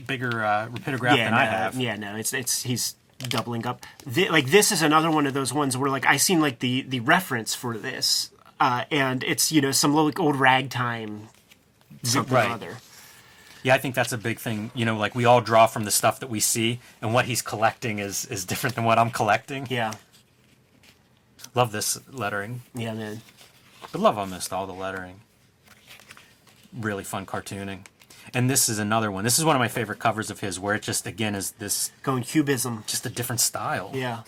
bigger 0.05 0.43
uh, 0.45 0.67
rapidograph 0.67 1.17
yeah, 1.17 1.23
than 1.25 1.31
no, 1.31 1.37
I 1.37 1.45
have. 1.45 1.75
yeah, 1.75 1.95
no, 1.95 2.15
it's 2.15 2.33
it's 2.33 2.63
he's 2.63 2.95
doubling 3.19 3.65
up. 3.65 3.85
Thi- 4.07 4.29
like 4.29 4.47
this 4.47 4.71
is 4.71 4.81
another 4.81 5.09
one 5.09 5.25
of 5.25 5.33
those 5.33 5.53
ones 5.53 5.75
where 5.77 5.89
like 5.89 6.05
I 6.05 6.17
seen 6.17 6.41
like 6.41 6.59
the 6.59 6.81
the 6.81 6.99
reference 6.99 7.55
for 7.55 7.77
this, 7.77 8.29
uh, 8.59 8.83
and 8.91 9.23
it's 9.23 9.51
you 9.51 9.61
know 9.61 9.71
some 9.71 9.93
like 9.95 10.19
old 10.19 10.35
ragtime 10.35 11.29
something 12.03 12.33
Right. 12.35 12.49
or 12.49 12.53
other. 12.53 12.77
Yeah, 13.63 13.75
I 13.75 13.77
think 13.77 13.95
that's 13.95 14.11
a 14.11 14.17
big 14.17 14.39
thing. 14.39 14.71
You 14.75 14.83
know, 14.85 14.97
like 14.97 15.15
we 15.15 15.23
all 15.25 15.39
draw 15.39 15.67
from 15.67 15.85
the 15.85 15.91
stuff 15.91 16.19
that 16.19 16.29
we 16.29 16.41
see, 16.41 16.79
and 17.01 17.13
what 17.13 17.25
he's 17.25 17.41
collecting 17.41 17.99
is 17.99 18.25
is 18.25 18.43
different 18.45 18.75
than 18.75 18.83
what 18.83 18.99
I'm 18.99 19.09
collecting. 19.09 19.67
Yeah, 19.69 19.93
Love 21.55 21.71
this 21.71 21.99
lettering, 22.11 22.61
yeah, 22.73 22.93
man. 22.93 23.21
but 23.91 24.01
love 24.01 24.17
almost 24.17 24.51
all 24.51 24.65
the 24.65 24.73
lettering. 24.73 25.21
Really 26.75 27.03
fun 27.03 27.25
cartooning. 27.27 27.85
And 28.33 28.49
this 28.49 28.67
is 28.69 28.79
another 28.79 29.11
one. 29.11 29.23
This 29.23 29.37
is 29.37 29.45
one 29.45 29.55
of 29.55 29.59
my 29.59 29.67
favorite 29.67 29.99
covers 29.99 30.31
of 30.31 30.39
his, 30.39 30.59
where 30.59 30.73
it 30.73 30.81
just 30.81 31.05
again 31.05 31.35
is 31.35 31.51
this 31.51 31.91
Going 32.01 32.23
cubism. 32.23 32.83
just 32.87 33.05
a 33.05 33.09
different 33.09 33.39
style. 33.41 33.91
Yeah, 33.93 34.23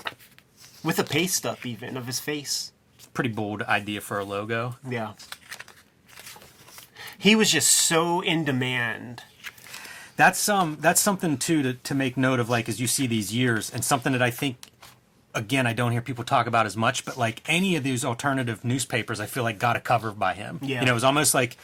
with 0.84 1.00
a 1.00 1.04
paste 1.04 1.46
up 1.46 1.66
even 1.66 1.98
of 1.98 2.06
his 2.06 2.20
face. 2.20 2.72
Pretty 3.16 3.30
bold 3.32 3.64
idea 3.64 4.02
for 4.02 4.20
a 4.20 4.24
logo. 4.26 4.76
Yeah. 4.88 5.14
He 7.18 7.36
was 7.36 7.50
just 7.52 7.70
so 7.72 8.22
in 8.22 8.44
demand. 8.44 9.24
That's 10.18 10.48
um 10.48 10.78
that's 10.80 11.02
something 11.02 11.38
too 11.38 11.64
to, 11.64 11.74
to 11.74 11.96
make 11.96 12.18
note 12.18 12.40
of 12.40 12.50
like 12.50 12.70
as 12.70 12.80
you 12.80 12.88
see 12.88 13.08
these 13.08 13.34
years 13.34 13.72
and 13.72 13.84
something 13.84 14.12
that 14.14 14.22
I 14.22 14.30
think 14.32 14.58
again 15.36 15.68
I 15.68 15.74
don't 15.74 15.92
hear 15.92 16.02
people 16.02 16.24
talk 16.24 16.48
about 16.48 16.66
as 16.66 16.76
much 16.76 17.06
but 17.06 17.18
like 17.18 17.42
any 17.48 17.76
of 17.76 17.84
these 17.84 18.04
alternative 18.04 18.64
newspapers 18.64 19.20
I 19.20 19.26
feel 19.26 19.44
like 19.44 19.60
got 19.60 19.76
a 19.76 19.80
cover 19.80 20.12
by 20.12 20.34
him. 20.34 20.60
Yeah. 20.62 20.80
You 20.80 20.86
know, 20.88 20.92
it 20.92 20.96
was 20.96 21.04
almost 21.04 21.34
like 21.34 21.58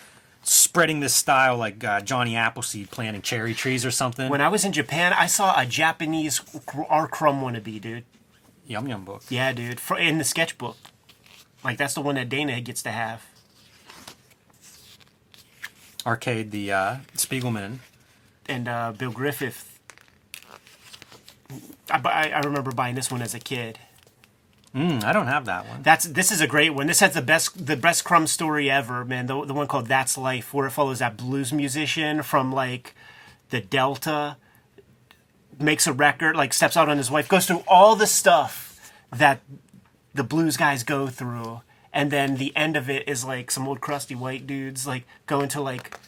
spreading 0.44 1.00
this 1.00 1.14
style 1.14 1.58
like 1.58 1.84
uh, 1.84 2.02
Johnny 2.02 2.36
Appleseed 2.36 2.92
planting 2.92 3.22
cherry 3.22 3.54
trees 3.54 3.86
or 3.86 3.92
something. 3.92 4.30
When 4.30 4.42
I 4.42 4.50
was 4.50 4.66
in 4.66 4.72
Japan, 4.72 5.14
I 5.14 5.28
saw 5.28 5.60
a 5.60 5.66
Japanese 5.66 6.42
R. 6.90 7.08
Crumb 7.08 7.42
wannabe, 7.42 7.80
dude. 7.80 8.06
Yum 8.66 8.88
Yum 8.88 9.06
book. 9.06 9.24
Yeah, 9.30 9.52
dude, 9.52 9.80
fr- 9.80 9.98
in 9.98 10.18
the 10.18 10.24
sketchbook. 10.24 10.78
Like 11.64 11.78
that's 11.78 11.94
the 11.94 12.02
one 12.02 12.16
that 12.16 12.30
Dana 12.30 12.60
gets 12.62 12.82
to 12.84 12.92
have. 12.92 13.26
Arcade 16.06 16.52
the 16.52 16.72
uh, 16.72 16.96
Spiegelman. 17.16 17.80
And 18.48 18.68
uh, 18.68 18.94
Bill 18.98 19.12
Griffith. 19.12 19.71
I, 21.90 22.32
I 22.32 22.40
remember 22.42 22.72
buying 22.72 22.96
this 22.96 23.12
one 23.12 23.22
as 23.22 23.34
a 23.34 23.40
kid. 23.40 23.80
Mm, 24.76 25.04
I 25.04 25.12
don't 25.12 25.28
have 25.28 25.46
that 25.46 25.68
one. 25.68 25.82
That's 25.82 26.06
this 26.06 26.32
is 26.32 26.40
a 26.40 26.48
great 26.48 26.74
one. 26.74 26.88
This 26.88 27.02
has 27.02 27.14
the 27.14 27.22
best 27.22 27.66
the 27.66 27.76
best 27.76 28.06
crumb 28.06 28.26
story 28.26 28.72
ever, 28.72 29.04
man. 29.04 29.26
The 29.26 29.46
the 29.46 29.54
one 29.54 29.68
called 29.68 29.88
That's 29.88 30.18
Life, 30.18 30.54
where 30.54 30.68
it 30.68 30.72
follows 30.72 31.00
that 31.00 31.18
blues 31.18 31.52
musician 31.52 32.24
from 32.24 32.54
like 32.54 32.96
the 33.50 33.60
Delta, 33.60 34.38
makes 35.60 35.88
a 35.88 35.94
record, 35.94 36.38
like 36.38 36.54
steps 36.54 36.78
out 36.78 36.88
on 36.88 36.98
his 36.98 37.12
wife, 37.12 37.28
goes 37.28 37.46
through 37.46 37.64
all 37.68 37.98
the 37.98 38.08
stuff 38.08 38.94
that 39.12 39.42
the 40.14 40.24
blues 40.24 40.56
guys 40.56 40.84
go 40.84 41.08
through, 41.08 41.62
and 41.92 42.10
then 42.10 42.38
the 42.38 42.56
end 42.56 42.78
of 42.78 42.90
it 42.90 43.08
is 43.10 43.26
like 43.26 43.52
some 43.52 43.68
old 43.68 43.82
crusty 43.82 44.16
white 44.16 44.48
dudes 44.48 44.88
like 44.88 45.04
going 45.26 45.50
to 45.50 45.60
like 45.60 46.00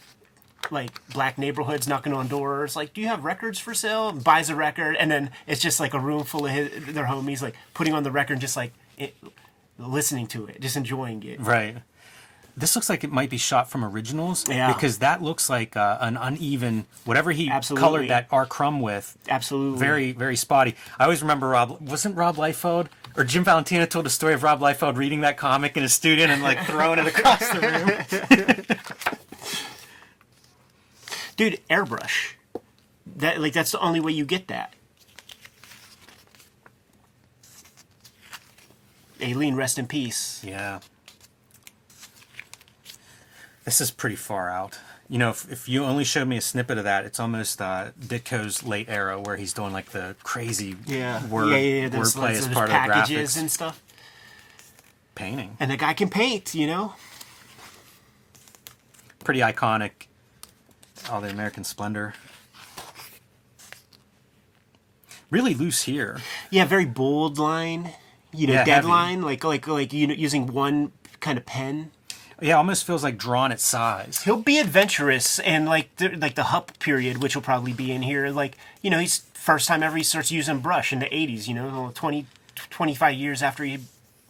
like 0.72 1.06
black 1.10 1.38
neighborhoods 1.38 1.88
knocking 1.88 2.14
on 2.14 2.28
doors 2.28 2.76
like 2.76 2.94
do 2.94 3.02
you 3.02 3.08
have 3.08 3.24
records 3.24 3.60
for 3.60 3.74
sale 3.74 4.12
buys 4.12 4.50
a 4.50 4.56
record 4.56 4.96
and 4.96 5.12
then 5.12 5.30
it's 5.48 5.62
just 5.62 5.80
like 5.80 5.94
a 5.94 6.00
room 6.00 6.24
full 6.24 6.46
of 6.46 6.52
his, 6.52 6.70
their 6.94 7.06
homies 7.06 7.42
like 7.42 7.56
putting 7.74 7.94
on 7.94 8.04
the 8.04 8.12
record 8.12 8.34
and 8.34 8.42
just 8.42 8.56
like 8.56 8.74
it, 8.98 9.16
listening 9.78 10.26
to 10.28 10.46
it 10.48 10.60
just 10.62 10.76
enjoying 10.78 11.22
it 11.24 11.40
Right. 11.42 11.78
This 12.56 12.76
looks 12.76 12.88
like 12.88 13.04
it 13.04 13.12
might 13.12 13.32
be 13.32 13.38
shot 13.40 13.68
from 13.72 13.84
originals 13.84 14.48
Yeah. 14.48 14.72
because 14.72 15.00
that 15.00 15.24
looks 15.24 15.50
like 15.50 15.76
uh, 15.76 15.98
an 16.02 16.18
uneven 16.18 16.86
whatever 17.04 17.32
he 17.32 17.50
Absolutely. 17.50 17.82
colored 17.84 18.08
that 18.10 18.28
R 18.32 18.46
Crumb 18.46 18.80
with. 18.80 19.18
absolutely 19.28 19.80
very 19.80 20.12
very 20.12 20.36
spotty. 20.36 20.76
I 21.00 21.06
always 21.06 21.22
remember 21.24 21.48
Rob 21.50 21.82
wasn't 21.82 22.16
Rob 22.16 22.36
Liefeld 22.36 22.88
or 23.18 23.24
Jim 23.24 23.44
Valentino 23.44 23.86
told 23.88 24.06
a 24.06 24.10
story 24.12 24.34
of 24.36 24.44
Rob 24.44 24.60
Liefeld 24.60 24.98
reading 24.98 25.22
that 25.22 25.36
comic 25.38 25.76
in 25.78 25.82
his 25.84 25.94
studio 25.94 26.26
and 26.28 26.44
like 26.44 26.64
throwing 26.66 27.00
it 27.00 27.08
across 27.08 27.40
the 27.50 27.60
room. 28.70 28.78
dude 31.36 31.60
airbrush 31.70 32.34
that 33.06 33.40
like 33.40 33.54
that's 33.54 33.72
the 33.72 33.80
only 33.80 34.00
way 34.00 34.12
you 34.12 34.26
get 34.26 34.48
that 34.48 34.74
Aline, 39.24 39.56
rest 39.56 39.80
in 39.80 39.88
peace. 39.88 40.44
Yeah. 40.44 40.80
This 43.66 43.80
is 43.80 43.92
pretty 43.92 44.16
far 44.16 44.50
out. 44.50 44.80
You 45.10 45.20
know, 45.20 45.30
if, 45.30 45.50
if 45.52 45.70
you 45.70 45.84
only 45.84 46.04
showed 46.04 46.28
me 46.28 46.38
a 46.38 46.42
snippet 46.42 46.78
of 46.78 46.84
that, 46.86 47.06
it's 47.06 47.20
almost 47.20 47.62
uh, 47.62 47.92
Ditko's 48.00 48.64
late 48.64 48.90
era 48.90 49.20
where 49.20 49.38
he's 49.38 49.54
doing 49.54 49.72
like 49.72 49.88
the 49.88 50.16
crazy 50.24 50.74
word, 50.74 50.88
yeah, 50.88 51.22
yeah, 51.30 51.58
yeah. 51.58 51.90
There's, 51.90 52.16
wordplay 52.16 52.32
as 52.32 52.48
part 52.48 52.70
of 52.70 52.74
the 52.74 52.92
graphics. 52.92 53.38
and 53.38 53.52
stuff. 53.52 53.82
Painting. 55.16 55.58
And 55.60 55.70
the 55.72 55.78
guy 55.78 55.94
can 55.94 56.10
paint, 56.10 56.56
you 56.56 56.68
know. 56.68 56.96
Pretty 59.24 59.42
iconic. 59.42 60.08
All 61.10 61.22
the 61.22 61.30
American 61.30 61.64
Splendor. 61.64 62.14
Really 65.30 65.54
loose 65.54 65.84
here. 65.84 66.20
Yeah, 66.52 66.66
very 66.66 66.86
bold 66.86 67.38
line. 67.38 67.92
You 68.32 68.48
know, 68.48 68.54
Yeah, 68.54 68.66
dead 68.66 68.86
heavy. 68.86 69.18
like 69.18 69.44
like 69.44 69.68
like 69.68 69.94
you 69.94 70.08
know, 70.08 70.14
using 70.14 70.48
one 70.48 70.92
kind 71.20 71.38
of 71.38 71.46
pen. 71.46 71.92
Yeah, 72.42 72.56
almost 72.58 72.86
feels 72.86 73.04
like 73.04 73.18
drawn 73.18 73.52
at 73.52 73.60
size. 73.60 74.24
He'll 74.24 74.42
be 74.42 74.60
adventurous 74.60 75.40
and 75.40 75.66
like 75.66 75.96
the, 75.96 76.10
like 76.10 76.36
the 76.36 76.44
Hup 76.46 76.78
period, 76.80 77.22
which 77.22 77.36
will 77.36 77.42
probably 77.44 77.74
be 77.74 77.92
in 77.92 78.02
here. 78.02 78.30
Like 78.30 78.58
you 78.82 78.90
know, 78.90 79.00
he's 79.00 79.20
first 79.34 79.68
time 79.68 79.82
ever 79.84 79.98
he 79.98 80.04
starts 80.04 80.32
using 80.32 80.60
brush 80.60 80.92
in 80.94 81.00
the 81.00 81.06
'80s. 81.08 81.48
You 81.48 81.56
know, 81.56 81.92
20, 81.96 82.26
25 82.70 83.14
years 83.16 83.42
after 83.42 83.64
he 83.64 83.80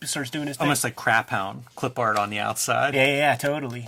starts 0.03 0.29
doing 0.29 0.47
his 0.47 0.57
thing. 0.57 0.65
Almost 0.65 0.83
like 0.83 0.95
Crap 0.95 1.29
Hound, 1.29 1.63
clip 1.75 1.97
art 1.99 2.17
on 2.17 2.29
the 2.29 2.39
outside. 2.39 2.93
Yeah, 2.93 3.05
yeah, 3.05 3.15
yeah, 3.15 3.35
totally. 3.35 3.87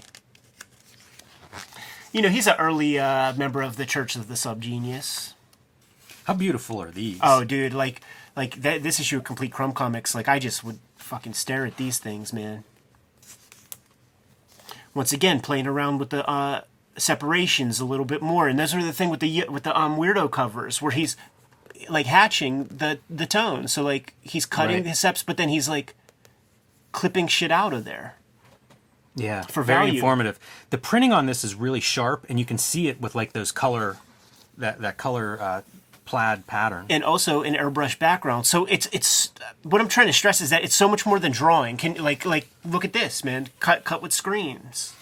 You 2.16 2.22
know, 2.22 2.30
he's 2.30 2.48
an 2.48 2.56
early 2.58 2.98
uh, 2.98 3.34
member 3.34 3.62
of 3.62 3.76
the 3.76 3.86
Church 3.86 4.16
of 4.16 4.30
the 4.30 4.36
Subgenius. 4.36 5.34
How 6.24 6.34
beautiful 6.34 6.82
are 6.82 6.90
these? 6.90 7.20
Oh, 7.22 7.44
dude, 7.44 7.74
like, 7.74 8.00
like 8.38 8.62
that. 8.62 8.84
This 8.84 9.02
issue 9.02 9.18
of 9.18 9.26
Complete 9.26 9.52
Crumb 9.52 9.74
Comics, 9.74 10.16
like, 10.16 10.30
I 10.30 10.40
just 10.40 10.64
would 10.64 10.80
fucking 10.96 11.34
stare 11.34 11.66
at 11.66 11.76
these 11.76 12.00
things, 12.00 12.32
man. 12.32 12.64
Once 14.94 15.12
again, 15.12 15.42
playing 15.42 15.68
around 15.68 15.98
with 15.98 16.10
the 16.10 16.26
uh, 16.26 16.62
separations 16.96 17.82
a 17.82 17.86
little 17.86 18.06
bit 18.06 18.22
more, 18.22 18.48
and 18.48 18.58
those 18.58 18.74
are 18.74 18.82
the 18.82 18.94
thing 18.94 19.10
with 19.10 19.20
the 19.20 19.44
with 19.50 19.64
the 19.64 19.78
um, 19.78 19.98
weirdo 19.98 20.32
covers, 20.32 20.82
where 20.82 20.94
he's 20.94 21.18
like 21.90 22.06
hatching 22.06 22.64
the 22.64 23.00
the 23.10 23.26
tone. 23.26 23.68
So 23.68 23.84
like 23.84 24.14
he's 24.22 24.46
cutting 24.46 24.78
Right. 24.78 24.86
his 24.86 25.00
seps, 25.00 25.22
but 25.26 25.36
then 25.36 25.50
he's 25.50 25.68
like 25.68 25.94
clipping 26.94 27.28
shit 27.28 27.52
out 27.52 27.74
of 27.74 27.84
there. 27.84 28.16
Yeah, 29.16 29.44
For 29.44 29.64
very 29.64 29.86
value. 29.86 29.94
informative. 29.96 30.40
The 30.72 30.78
printing 30.78 31.14
on 31.14 31.26
this 31.26 31.44
is 31.44 31.56
really 31.56 31.80
sharp, 31.80 32.26
and 32.30 32.38
you 32.40 32.46
can 32.46 32.58
see 32.58 32.88
it 32.88 33.00
with 33.00 33.16
like 33.16 33.32
those 33.34 33.52
color, 33.52 33.98
that 34.58 34.82
that 34.82 34.98
color 34.98 35.42
uh, 35.42 35.62
plaid 36.06 36.46
pattern. 36.48 36.86
and 36.90 37.04
also 37.04 37.42
an 37.42 37.56
airbrush 37.56 37.98
background. 37.98 38.46
So 38.46 38.66
it's 38.66 38.88
it's 38.92 39.32
what 39.64 39.80
I'm 39.82 39.88
trying 39.88 40.08
to 40.08 40.14
stress 40.14 40.42
is 40.42 40.50
that 40.50 40.64
it's 40.64 40.76
so 40.76 40.88
much 40.90 41.06
more 41.06 41.18
than 41.20 41.32
drawing. 41.32 41.78
Can 41.78 41.96
like 41.96 42.26
like 42.26 42.48
look 42.66 42.84
at 42.84 42.94
this, 42.94 43.24
man. 43.24 43.48
Cut 43.60 43.84
cut 43.86 44.02
with 44.02 44.12
screens. 44.14 44.94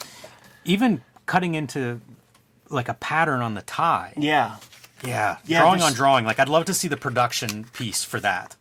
Even 0.63 1.01
cutting 1.25 1.55
into 1.55 2.00
like 2.70 2.88
a 2.89 2.93
pattern 2.93 3.41
on 3.41 3.53
the 3.55 3.62
tie. 3.63 4.13
Yeah. 4.17 4.58
Yeah, 5.05 5.38
Yeah, 5.46 5.60
drawing 5.60 5.82
on 5.82 5.91
drawing. 5.93 6.24
Like 6.24 6.39
I'd 6.39 6.48
love 6.48 6.63
to 6.65 6.74
see 6.74 6.88
the 6.88 6.96
production 6.96 7.65
piece 7.74 8.05
for 8.05 8.22
that. 8.22 8.55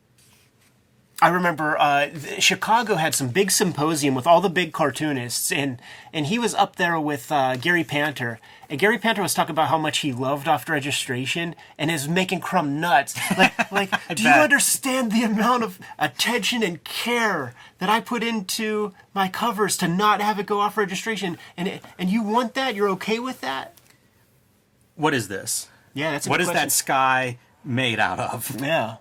I 1.22 1.28
remember 1.28 1.78
uh, 1.78 2.08
Chicago 2.40 2.96
had 2.96 3.14
some 3.14 3.28
big 3.28 3.52
symposium 3.52 4.16
with 4.16 4.26
all 4.26 4.40
the 4.40 4.50
big 4.50 4.72
cartoonists, 4.72 5.52
and 5.52 5.80
and 6.12 6.26
he 6.26 6.36
was 6.36 6.52
up 6.52 6.74
there 6.74 6.98
with 6.98 7.30
uh, 7.30 7.54
Gary 7.54 7.84
Panter, 7.84 8.40
and 8.68 8.76
Gary 8.80 8.98
Panter 8.98 9.22
was 9.22 9.32
talking 9.32 9.52
about 9.52 9.68
how 9.68 9.78
much 9.78 9.98
he 9.98 10.12
loved 10.12 10.48
off 10.48 10.68
registration 10.68 11.54
and 11.78 11.92
is 11.92 12.08
making 12.08 12.40
Crumb 12.40 12.80
nuts. 12.80 13.14
Like, 13.38 13.70
like, 13.72 13.90
do 14.16 14.24
you 14.24 14.30
understand 14.30 15.12
the 15.12 15.22
amount 15.22 15.62
of 15.62 15.78
attention 15.96 16.64
and 16.64 16.82
care 16.82 17.54
that 17.78 17.88
I 17.88 18.00
put 18.00 18.24
into 18.24 18.92
my 19.14 19.28
covers 19.28 19.76
to 19.76 19.86
not 19.86 20.20
have 20.20 20.40
it 20.40 20.46
go 20.46 20.58
off 20.58 20.76
registration? 20.76 21.38
And 21.56 21.68
it, 21.68 21.84
and 22.00 22.10
you 22.10 22.24
want 22.24 22.54
that? 22.54 22.74
You're 22.74 22.88
okay 22.90 23.20
with 23.20 23.40
that? 23.42 23.74
What 24.96 25.14
is 25.14 25.28
this? 25.28 25.68
Yeah, 25.94 26.10
that's 26.10 26.26
a 26.26 26.30
What 26.30 26.40
is 26.40 26.48
question. 26.48 26.64
that 26.64 26.72
sky 26.72 27.38
made 27.64 28.00
out 28.00 28.18
of? 28.18 28.60
Yeah, 28.60 28.96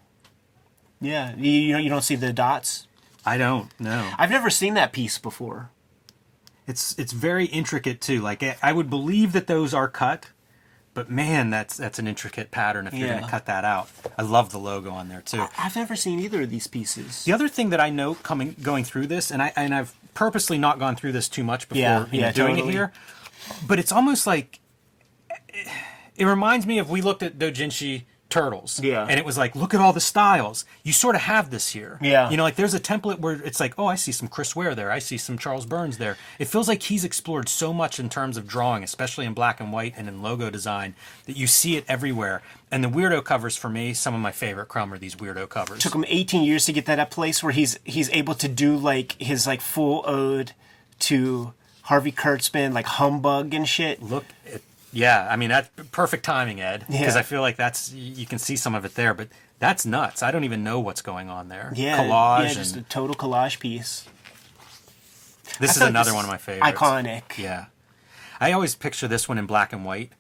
yeah. 1.02 1.36
You 1.36 1.78
you 1.78 1.90
don't, 1.90 2.02
see 2.04 2.16
the 2.16 2.32
dots. 2.32 2.88
I 3.26 3.38
don't 3.38 3.70
know. 3.80 4.12
I've 4.18 4.30
never 4.32 4.50
seen 4.50 4.74
that 4.76 4.94
piece 4.94 5.18
before. 5.18 5.70
It's 6.68 6.98
it's 6.98 7.12
very 7.12 7.46
intricate 7.46 8.00
too. 8.02 8.22
Like 8.22 8.42
I- 8.44 8.58
I 8.62 8.72
would 8.74 8.90
believe 8.90 9.34
that 9.34 9.48
those 9.48 9.74
are 9.74 9.88
cut, 9.90 10.28
but 10.94 11.10
man, 11.10 11.50
that's 11.50 11.76
that's 11.78 12.00
an 12.00 12.08
intricate 12.08 12.52
pattern 12.52 12.88
if 12.88 12.94
you're 12.94 13.08
Yeah. 13.08 13.14
going 13.16 13.26
to 13.26 13.30
cut 13.30 13.46
that 13.48 13.66
out. 13.66 13.90
I 14.18 14.22
love 14.22 14.52
the 14.52 14.60
logo 14.60 14.92
on 14.92 15.10
there 15.10 15.22
too. 15.22 15.46
I've 15.58 15.76
never 15.76 15.96
seen 15.96 16.20
either 16.20 16.44
of 16.44 16.50
these 16.50 16.68
pieces. 16.68 17.26
The 17.26 17.34
other 17.34 17.48
thing 17.50 17.72
that 17.72 17.80
I 17.82 17.90
note 17.90 18.24
coming 18.24 18.56
going 18.62 18.84
through 18.86 19.08
this, 19.08 19.32
and 19.32 19.42
I 19.42 19.52
and 19.56 19.74
I've 19.76 19.94
purposely 20.14 20.58
not 20.58 20.78
gone 20.80 20.96
through 20.96 21.12
this 21.14 21.28
too 21.28 21.44
much 21.44 21.68
before 21.68 21.82
Yeah, 21.82 22.06
you 22.12 22.22
know, 22.22 22.32
doing 22.32 22.56
totally. 22.56 22.70
it 22.70 22.74
here, 22.74 22.92
but 23.68 23.80
it's 23.80 23.92
almost 23.92 24.26
like 24.28 24.60
it 26.16 26.26
reminds 26.26 26.66
me 26.66 26.80
of 26.80 26.90
we 26.90 27.02
looked 27.02 27.24
at 27.24 27.38
Dojinshi 27.40 28.04
turtles. 28.32 28.80
Yeah. 28.82 29.06
And 29.08 29.20
it 29.20 29.26
was 29.26 29.38
like, 29.38 29.56
look 29.56 29.74
at 29.74 29.80
all 29.80 29.94
the 29.94 30.00
styles. 30.00 30.66
You 30.84 30.94
sort 30.94 31.16
of 31.16 31.22
have 31.22 31.52
this 31.52 31.70
here. 31.70 32.00
Yeah. 32.02 32.30
You 32.30 32.38
know, 32.38 32.44
like 32.44 32.56
there's 32.56 32.74
a 32.74 32.80
template 32.80 33.20
where 33.20 33.34
it's 33.34 33.60
like, 33.60 33.78
oh, 33.78 33.86
I 33.86 33.96
see 33.96 34.12
some 34.12 34.28
Chris 34.28 34.56
Ware 34.56 34.74
there. 34.74 34.92
I 34.92 35.00
see 35.00 35.18
some 35.18 35.38
Charles 35.38 35.66
Burns 35.66 35.98
there. 35.98 36.18
It 36.40 36.46
feels 36.46 36.68
like 36.68 36.84
he's 36.84 37.04
explored 37.04 37.50
so 37.50 37.74
much 37.74 38.00
in 38.00 38.10
terms 38.10 38.38
of 38.38 38.48
drawing, 38.48 38.84
especially 38.84 39.26
in 39.26 39.34
black 39.34 39.60
and 39.60 39.72
white 39.72 39.94
and 39.96 40.08
in 40.08 40.22
logo 40.22 40.50
design, 40.50 40.96
that 41.26 41.38
you 41.38 41.46
see 41.46 41.76
it 41.76 41.86
everywhere. 41.88 42.42
And 42.72 42.84
the 42.84 42.88
weirdo 42.88 43.24
covers 43.24 43.58
for 43.58 43.70
me, 43.70 43.94
some 43.94 44.16
of 44.16 44.22
my 44.22 44.32
favorite 44.32 44.68
Crumb 44.68 44.94
are 44.94 44.98
these 44.98 45.16
weirdo 45.16 45.50
covers. 45.50 45.80
took 45.80 45.94
him 45.94 46.06
18 46.08 46.44
years 46.44 46.66
to 46.66 46.74
get 46.74 46.86
that 46.86 47.00
at 47.00 47.12
place 47.12 47.44
where 47.44 47.52
he's 47.52 47.78
he's 47.84 48.10
able 48.12 48.34
to 48.36 48.48
do 48.48 48.78
like 48.78 49.14
his 49.22 49.46
like 49.46 49.60
full 49.60 50.04
ode 50.08 50.54
to 51.00 51.54
Harvey 51.84 52.12
Kurtzman, 52.12 52.74
like 52.74 52.86
humbug 52.86 53.54
and 53.54 53.68
shit. 53.68 54.02
look 54.02 54.24
at 54.52 54.62
yeah 54.94 55.28
i 55.30 55.36
mean 55.36 55.50
that's 55.50 55.70
perfect 55.92 56.24
timing 56.26 56.60
ed 56.62 56.84
because 56.88 57.14
Yeah. 57.16 57.20
i 57.20 57.24
feel 57.24 57.42
like 57.42 57.56
that's 57.56 57.92
you 57.94 58.26
can 58.26 58.40
see 58.40 58.56
some 58.56 58.76
of 58.76 58.84
it 58.86 58.96
there 58.96 59.14
but 59.14 59.30
that's 59.60 59.86
nuts 59.86 60.22
i 60.24 60.32
don't 60.32 60.44
even 60.44 60.64
know 60.64 60.80
what's 60.80 61.02
going 61.02 61.30
on 61.30 61.48
there 61.50 61.72
Yeah, 61.76 61.98
collage 62.00 62.48
yeah, 62.50 62.54
just 62.54 62.76
a 62.76 62.82
total 62.84 63.16
collage 63.16 63.60
piece. 63.60 64.06
this 65.60 65.72
I 65.72 65.74
is 65.74 65.80
like 65.82 65.90
another 65.90 66.14
one 66.14 66.26
of 66.26 66.30
my 66.32 66.38
favorites 66.38 66.78
Iconic. 66.78 67.38
yeah 67.38 67.66
i 68.40 68.52
always 68.52 68.76
picture 68.76 69.08
this 69.08 69.28
one 69.30 69.38
in 69.38 69.46
black 69.46 69.72
and 69.74 69.86
white 69.86 70.12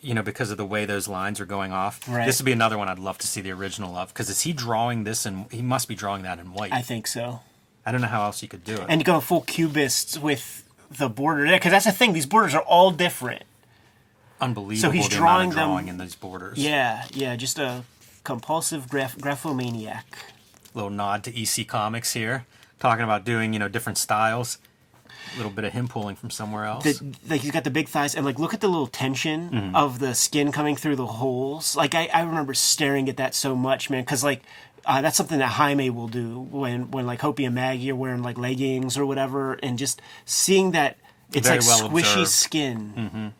you 0.00 0.14
know 0.14 0.22
because 0.22 0.50
of 0.50 0.56
the 0.56 0.64
way 0.66 0.84
those 0.84 1.08
lines 1.08 1.40
are 1.40 1.46
going 1.46 1.72
off 1.72 2.00
Right. 2.08 2.26
this 2.26 2.40
would 2.40 2.46
be 2.46 2.52
another 2.52 2.78
one 2.78 2.88
i'd 2.88 2.98
love 2.98 3.18
to 3.18 3.26
see 3.26 3.40
the 3.40 3.50
original 3.52 3.96
of 3.96 4.08
because 4.08 4.28
is 4.30 4.42
he 4.42 4.52
drawing 4.52 5.04
this 5.04 5.26
and 5.26 5.50
he 5.52 5.62
must 5.62 5.88
be 5.88 5.94
drawing 5.94 6.22
that 6.22 6.38
in 6.38 6.52
white 6.52 6.72
I 6.72 6.78
I, 6.78 6.82
think 6.82 7.06
so. 7.06 7.40
I 7.86 7.92
don't 7.92 8.00
know 8.00 8.06
how 8.08 8.24
else 8.24 8.42
you 8.42 8.48
could 8.48 8.64
do 8.64 8.74
it 8.74 8.86
And 8.88 9.04
go 9.04 9.18
full 9.20 9.40
cubists 9.42 10.18
with 10.18 10.64
the 10.90 11.08
border 11.08 11.46
there, 11.46 11.56
because 11.58 11.72
that's 11.72 11.84
the 11.84 11.92
thing. 11.92 12.12
These 12.14 12.24
borders 12.26 12.54
are 12.54 12.62
all 12.62 12.90
different. 12.90 13.42
Unbelievable 14.40 14.88
so 14.88 14.90
he's 14.92 15.08
the 15.08 15.16
drawing 15.16 15.50
them- 15.50 15.68
drawing 15.68 15.88
in 15.88 15.98
these 15.98 16.14
borders 16.14 16.58
Yeah, 16.58 17.04
yeah, 17.12 17.34
just 17.36 17.58
a 17.58 17.82
compulsive 18.24 18.88
graph- 18.88 19.18
graphomaniac. 19.18 20.04
little 20.74 20.90
nod 20.90 21.24
to 21.24 21.30
EC 21.36 21.64
Comics 21.66 22.12
here, 22.12 22.44
talking 22.78 23.02
about 23.04 23.24
doing 23.24 23.52
you 23.52 23.58
know 23.58 23.68
different 23.68 23.98
styles. 23.98 24.58
A 25.34 25.36
little 25.36 25.50
bit 25.52 25.64
of 25.64 25.72
him 25.74 25.88
pulling 25.88 26.16
from 26.16 26.30
somewhere 26.30 26.64
else. 26.64 26.84
the, 26.84 27.14
like 27.28 27.42
he's 27.42 27.50
got 27.50 27.64
the 27.64 27.70
big 27.70 27.88
thighs 27.88 28.14
and 28.14 28.24
like 28.24 28.38
look 28.38 28.54
at 28.54 28.60
the 28.60 28.68
little 28.68 28.86
tension 28.86 29.50
Mm-hmm. 29.50 29.76
of 29.76 29.98
the 29.98 30.14
skin 30.14 30.52
coming 30.52 30.74
through 30.76 30.96
the 30.96 31.06
holes 31.06 31.76
like 31.76 31.94
i, 31.94 32.08
I 32.14 32.22
remember 32.22 32.54
staring 32.54 33.08
at 33.10 33.18
that 33.18 33.34
so 33.34 33.54
much 33.54 33.90
man 33.90 34.02
because 34.02 34.24
like 34.24 34.42
uh, 34.86 35.02
that's 35.02 35.16
something 35.18 35.38
that 35.40 35.50
Jaime 35.50 35.90
will 35.90 36.08
do 36.08 36.38
when 36.50 36.90
when 36.92 37.04
like 37.06 37.20
Hopey 37.20 37.44
and 37.44 37.54
Maggie 37.54 37.90
are 37.90 37.96
wearing 37.96 38.22
like 38.22 38.38
leggings 38.38 38.96
or 38.96 39.04
whatever 39.04 39.54
and 39.62 39.76
just 39.78 40.00
seeing 40.24 40.70
that 40.70 40.96
it's 41.34 41.46
Very 41.46 41.58
like 41.60 41.66
well 41.68 41.90
squishy 41.90 42.22
observed. 42.22 42.28
skin 42.30 43.34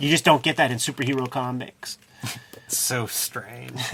you 0.00 0.08
just 0.08 0.24
don't 0.24 0.42
get 0.42 0.56
that 0.56 0.70
in 0.70 0.78
superhero 0.78 1.30
comics. 1.30 1.98
It's 2.66 2.78
so 2.78 3.06
strange. 3.06 3.80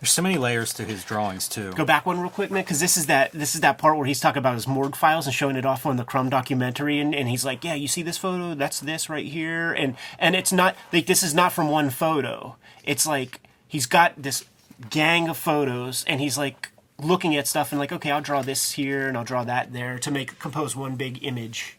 There's 0.00 0.12
so 0.12 0.22
many 0.22 0.36
layers 0.36 0.74
to 0.74 0.84
his 0.84 1.02
drawings 1.02 1.48
too. 1.48 1.72
go 1.72 1.84
back 1.86 2.04
one 2.04 2.20
real 2.20 2.28
quick 2.28 2.50
man 2.50 2.62
because 2.62 2.78
this 2.78 2.98
is 2.98 3.06
that 3.06 3.32
this 3.32 3.54
is 3.54 3.62
that 3.62 3.78
part 3.78 3.96
where 3.96 4.04
he's 4.04 4.20
talking 4.20 4.38
about 4.38 4.52
his 4.52 4.68
morgue 4.68 4.96
files 4.96 5.26
and 5.26 5.34
showing 5.34 5.56
it 5.56 5.64
off 5.64 5.86
on 5.86 5.96
the 5.96 6.04
crumb 6.04 6.28
documentary 6.28 7.00
and, 7.00 7.14
and 7.14 7.26
he's 7.30 7.42
like 7.42 7.64
yeah 7.64 7.72
you 7.72 7.88
see 7.88 8.02
this 8.02 8.18
photo? 8.18 8.54
That's 8.54 8.80
this 8.80 9.08
right 9.08 9.24
here. 9.26 9.72
And 9.72 9.96
and 10.18 10.36
it's 10.36 10.52
not 10.52 10.76
like 10.92 11.06
this 11.06 11.22
is 11.22 11.32
not 11.34 11.52
from 11.52 11.68
one 11.68 11.88
photo. 11.88 12.56
It's 12.84 13.06
like 13.06 13.40
he's 13.66 13.86
got 13.86 14.20
this 14.22 14.44
gang 14.90 15.28
of 15.28 15.38
photos 15.38 16.04
and 16.06 16.20
he's 16.20 16.36
like 16.36 16.70
looking 16.98 17.34
at 17.36 17.46
stuff 17.46 17.72
and 17.72 17.78
like 17.78 17.92
okay 17.92 18.10
i'll 18.10 18.20
draw 18.20 18.42
this 18.42 18.72
here 18.72 19.08
and 19.08 19.16
i'll 19.16 19.24
draw 19.24 19.42
that 19.44 19.72
there 19.72 19.98
to 19.98 20.10
make 20.10 20.38
compose 20.38 20.76
one 20.76 20.96
big 20.96 21.24
image 21.24 21.76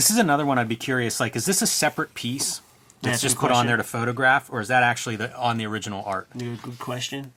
This 0.00 0.08
is 0.08 0.16
another 0.16 0.46
one 0.46 0.58
I'd 0.58 0.66
be 0.66 0.76
curious. 0.76 1.20
Like, 1.20 1.36
is 1.36 1.44
this 1.44 1.60
a 1.60 1.66
separate 1.66 2.14
piece 2.14 2.62
that's 3.02 3.16
That's 3.16 3.20
just 3.20 3.36
put 3.36 3.50
on 3.50 3.66
there 3.66 3.76
to 3.76 3.82
photograph, 3.82 4.48
or 4.50 4.62
is 4.62 4.68
that 4.68 4.82
actually 4.82 5.16
the, 5.16 5.36
on 5.36 5.58
the 5.58 5.66
original 5.66 6.02
art? 6.06 6.26
good, 6.38 6.62
good 6.62 6.78
question 6.78 7.34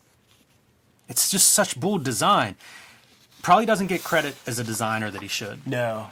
It's 1.09 1.29
just 1.29 1.49
such 1.49 1.77
bold 1.77 2.05
design. 2.05 2.55
Probably 3.41 3.65
doesn't 3.65 3.87
get 3.87 4.01
credit 4.01 4.37
as 4.47 4.59
a 4.59 4.63
designer 4.63 5.11
that 5.11 5.21
he 5.21 5.27
should. 5.27 5.67
no 5.67 6.07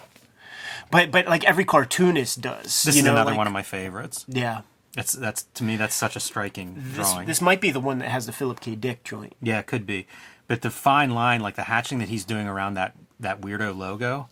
but 0.91 1.09
but 1.09 1.25
like 1.25 1.45
every 1.45 1.63
cartoonist 1.63 2.41
does 2.41 2.83
This 2.83 2.97
is 2.97 3.03
know, 3.05 3.11
another 3.13 3.31
like- 3.31 3.37
one 3.37 3.47
of 3.47 3.53
my 3.53 3.63
favorites. 3.63 4.25
yeah 4.27 4.63
That's 4.93 5.13
that's 5.13 5.43
to 5.53 5.63
me 5.63 5.77
that's 5.77 5.95
such 5.95 6.17
a 6.17 6.19
striking 6.19 6.73
this, 6.75 6.95
drawing. 7.09 7.27
this 7.27 7.39
might 7.39 7.61
be 7.61 7.71
the 7.71 7.79
one 7.79 7.99
that 7.99 8.09
has 8.09 8.25
the 8.25 8.33
philip 8.33 8.59
k 8.59 8.75
dick 8.75 9.05
joint 9.05 9.37
Yeah, 9.41 9.59
it 9.59 9.67
could 9.67 9.85
be. 9.85 10.05
But 10.47 10.63
the 10.63 10.69
fine 10.69 11.11
line, 11.11 11.39
like 11.39 11.55
the 11.55 11.63
hatching 11.71 11.99
that 11.99 12.09
he's 12.09 12.25
doing 12.25 12.45
around 12.45 12.73
that 12.73 12.93
that 13.21 13.39
weirdo 13.39 13.73
logo, 13.73 14.27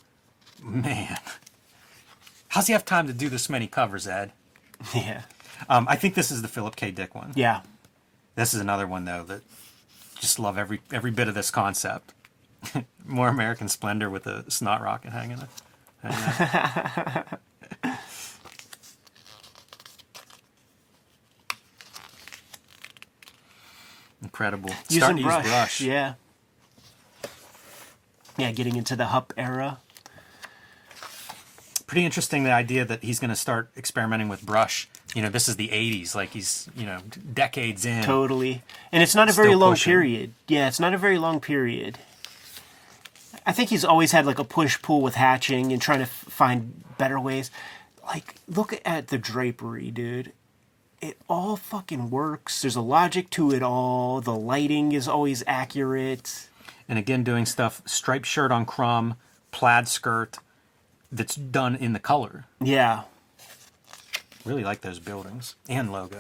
man. 0.62 1.18
How's 2.50 2.68
he 2.68 2.74
have 2.74 2.86
time 2.86 3.08
to 3.08 3.14
do 3.14 3.30
this 3.30 3.50
many 3.50 3.68
covers, 3.68 4.08
Ed? 4.08 4.32
yeah 4.96 5.24
Um, 5.68 5.88
I 5.90 5.96
think 5.96 6.16
this 6.16 6.32
is 6.32 6.42
the 6.42 6.48
Philip 6.48 6.76
K. 6.76 6.92
Dick 6.92 7.14
one. 7.16 7.32
yeah 7.36 7.62
This 8.36 8.54
is 8.54 8.62
another 8.62 8.88
one 8.88 9.06
though 9.06 9.24
that 9.24 9.42
just 10.20 10.40
love 10.40 10.58
every 10.58 10.82
every 10.92 11.12
bit 11.12 11.28
of 11.28 11.36
this 11.36 11.52
concept. 11.52 12.14
More 13.06 13.30
American 13.30 13.68
Splendor 13.70 14.10
with 14.10 14.28
a 14.28 14.50
snot 14.52 14.82
rocket 14.82 15.12
hanging. 15.12 15.42
hanging 16.04 16.20
out. 16.24 17.40
Incredible. 24.22 24.70
Starting 24.90 25.18
to 25.18 25.24
use 25.24 25.48
brush. 25.48 25.82
Yeah. 25.82 26.14
Yeah, 28.38 28.52
getting 28.52 28.76
into 28.76 28.96
the 28.96 29.08
Hup 29.08 29.34
era. 29.38 29.80
Pretty 31.90 32.06
interesting 32.06 32.44
the 32.44 32.52
idea 32.52 32.86
that 32.86 33.04
he's 33.04 33.20
going 33.20 33.32
to 33.32 33.36
start 33.36 33.72
experimenting 33.76 34.30
with 34.30 34.46
brush. 34.46 34.88
You 35.16 35.24
know, 35.24 35.30
this 35.30 35.50
is 35.50 35.56
the 35.56 35.70
80s, 35.70 36.14
like 36.14 36.30
he's, 36.30 36.70
you 36.78 36.86
know, 36.86 37.00
decades 37.34 37.84
in. 37.84 38.04
Totally. 38.04 38.62
And 38.92 39.02
it's 39.02 39.16
not 39.16 39.28
a 39.28 39.32
very 39.32 39.56
long 39.56 39.72
pushing. 39.72 39.92
period. 39.92 40.34
Yeah, 40.48 40.68
it's 40.68 40.80
not 40.80 40.94
a 40.94 41.00
very 41.00 41.18
long 41.18 41.40
period. 41.40 41.98
I 43.44 43.54
think 43.54 43.72
he's 43.72 43.84
always 43.84 44.12
had 44.12 44.28
like 44.28 44.38
a 44.38 44.44
push 44.44 44.80
pull 44.84 45.02
with 45.02 45.16
hatching 45.16 45.74
and 45.74 45.82
trying 45.82 45.98
to 45.98 46.04
f- 46.04 46.10
find 46.12 46.84
better 47.00 47.20
ways. 47.20 47.50
Like, 48.06 48.36
look 48.48 48.80
at 48.86 49.08
the 49.08 49.18
drapery, 49.18 49.90
dude. 49.90 50.32
It 51.02 51.18
all 51.28 51.56
fucking 51.56 52.12
works. 52.12 52.62
There's 52.62 52.76
a 52.76 52.82
logic 52.82 53.32
to 53.32 53.52
it 53.52 53.64
all. 53.64 54.22
The 54.22 54.36
lighting 54.36 54.92
is 54.92 55.08
always 55.08 55.44
accurate. 55.48 56.50
And 56.88 57.00
again, 57.00 57.24
doing 57.24 57.48
stuff, 57.48 57.82
striped 57.86 58.28
shirt 58.28 58.52
on 58.52 58.68
crumb, 58.68 59.16
plaid 59.50 59.88
skirt 59.88 60.38
that's 61.12 61.36
done 61.36 61.76
in 61.76 61.94
the 61.94 62.00
color. 62.00 62.46
Yeah. 62.62 63.04
Really 64.46 64.64
like 64.64 64.82
those 64.82 65.00
buildings 65.00 65.56
and 65.68 65.92
logo. 65.92 66.20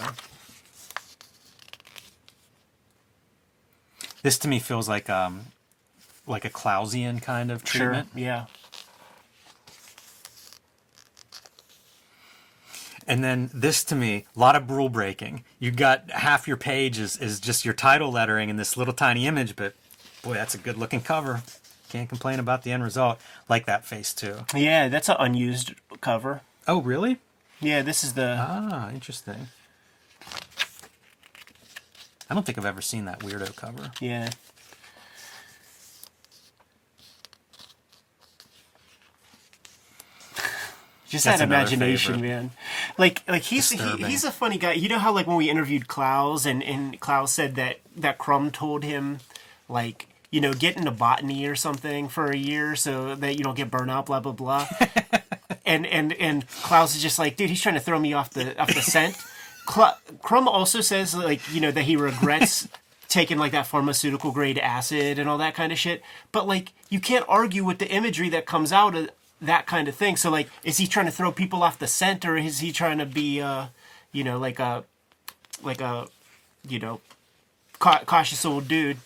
This 4.21 4.37
to 4.39 4.47
me 4.47 4.59
feels 4.59 4.89
like 4.89 5.09
um 5.09 5.47
like 6.27 6.45
a 6.45 6.49
Clausian 6.49 7.19
kind 7.19 7.51
of 7.51 7.63
treatment. 7.63 8.09
Sure. 8.13 8.21
Yeah. 8.21 8.45
And 13.07 13.23
then 13.23 13.49
this 13.51 13.83
to 13.85 13.95
me, 13.95 14.27
a 14.35 14.39
lot 14.39 14.55
of 14.55 14.69
rule 14.69 14.87
breaking. 14.87 15.43
You 15.57 15.71
got 15.71 16.11
half 16.11 16.47
your 16.47 16.57
page 16.57 16.99
is, 16.99 17.17
is 17.17 17.39
just 17.39 17.65
your 17.65 17.73
title 17.73 18.11
lettering 18.11 18.51
and 18.51 18.59
this 18.59 18.77
little 18.77 18.93
tiny 18.93 19.25
image, 19.25 19.55
but 19.55 19.73
boy, 20.21 20.35
that's 20.35 20.53
a 20.53 20.59
good 20.59 20.77
looking 20.77 21.01
cover. 21.01 21.41
Can't 21.89 22.07
complain 22.07 22.39
about 22.39 22.63
the 22.63 22.71
end 22.71 22.83
result. 22.83 23.19
Like 23.47 23.65
that 23.65 23.83
face 23.85 24.13
too. 24.13 24.45
Yeah, 24.55 24.87
that's 24.89 25.09
an 25.09 25.15
unused 25.19 25.73
cover. 26.01 26.41
Oh, 26.67 26.81
really? 26.81 27.17
Yeah, 27.59 27.81
this 27.81 28.03
is 28.03 28.13
the. 28.13 28.37
Ah, 28.39 28.89
interesting. 28.91 29.47
I 32.29 32.35
don't 32.35 32.45
think 32.45 32.57
I've 32.59 32.65
ever 32.65 32.81
seen 32.81 33.05
that 33.05 33.19
weirdo 33.19 33.55
cover. 33.55 33.91
Yeah. 33.99 34.29
Just 41.07 41.25
That's 41.25 41.39
that 41.39 41.45
imagination, 41.45 42.15
favorite. 42.15 42.27
man. 42.29 42.51
Like, 42.99 43.23
like 43.27 43.41
he's 43.41 43.71
he, 43.71 43.79
he's 44.03 44.23
a 44.23 44.31
funny 44.31 44.59
guy. 44.59 44.73
You 44.73 44.89
know 44.89 44.99
how 44.99 45.11
like 45.11 45.25
when 45.25 45.37
we 45.37 45.49
interviewed 45.49 45.87
Klaus 45.87 46.45
and 46.45 46.61
and 46.61 46.99
Klaus 46.99 47.31
said 47.31 47.55
that 47.55 47.79
that 47.95 48.19
Crumb 48.19 48.51
told 48.51 48.83
him, 48.83 49.17
like 49.67 50.05
you 50.31 50.41
know, 50.41 50.53
get 50.53 50.77
into 50.77 50.91
botany 50.91 51.45
or 51.47 51.55
something 51.55 52.07
for 52.07 52.29
a 52.29 52.37
year 52.37 52.75
so 52.75 53.15
that 53.15 53.37
you 53.37 53.43
don't 53.43 53.55
get 53.57 53.71
burnt 53.71 53.89
out. 53.89 54.05
Blah 54.05 54.19
blah 54.19 54.31
blah. 54.31 54.67
and 55.65 55.85
and 55.85 56.13
and 56.13 56.47
Klaus 56.47 56.95
is 56.95 57.01
just 57.01 57.19
like, 57.19 57.35
dude, 57.35 57.49
he's 57.49 57.61
trying 57.61 57.75
to 57.75 57.81
throw 57.81 57.99
me 57.99 58.13
off 58.13 58.31
the 58.31 58.59
off 58.59 58.73
the 58.73 58.81
scent. 58.81 59.17
Cl- 59.67 59.97
Crumb 60.21 60.47
also 60.47 60.81
says 60.81 61.15
like 61.15 61.41
you 61.53 61.61
know 61.61 61.71
that 61.71 61.83
he 61.83 61.95
regrets 61.95 62.67
taking 63.07 63.37
like 63.37 63.51
that 63.51 63.67
pharmaceutical 63.67 64.31
grade 64.31 64.59
acid 64.59 65.17
and 65.19 65.29
all 65.29 65.37
that 65.39 65.55
kind 65.55 65.71
of 65.71 65.79
shit. 65.79 66.01
But 66.31 66.47
like 66.47 66.73
you 66.89 66.99
can't 66.99 67.25
argue 67.27 67.63
with 67.63 67.79
the 67.79 67.89
imagery 67.89 68.29
that 68.29 68.45
comes 68.45 68.71
out 68.71 68.95
of 68.95 69.09
that 69.41 69.65
kind 69.65 69.87
of 69.87 69.95
thing. 69.95 70.15
So 70.15 70.29
like, 70.29 70.49
is 70.63 70.77
he 70.77 70.87
trying 70.87 71.05
to 71.05 71.11
throw 71.11 71.31
people 71.31 71.63
off 71.63 71.79
the 71.79 71.87
scent 71.87 72.25
or 72.25 72.37
is 72.37 72.59
he 72.59 72.71
trying 72.71 72.97
to 72.99 73.05
be 73.05 73.41
uh 73.41 73.67
you 74.11 74.23
know 74.23 74.37
like 74.37 74.59
a 74.59 74.83
like 75.63 75.81
a 75.81 76.07
you 76.67 76.79
know 76.79 77.01
ca- 77.79 78.03
cautious 78.05 78.45
old 78.45 78.67
dude? 78.67 78.97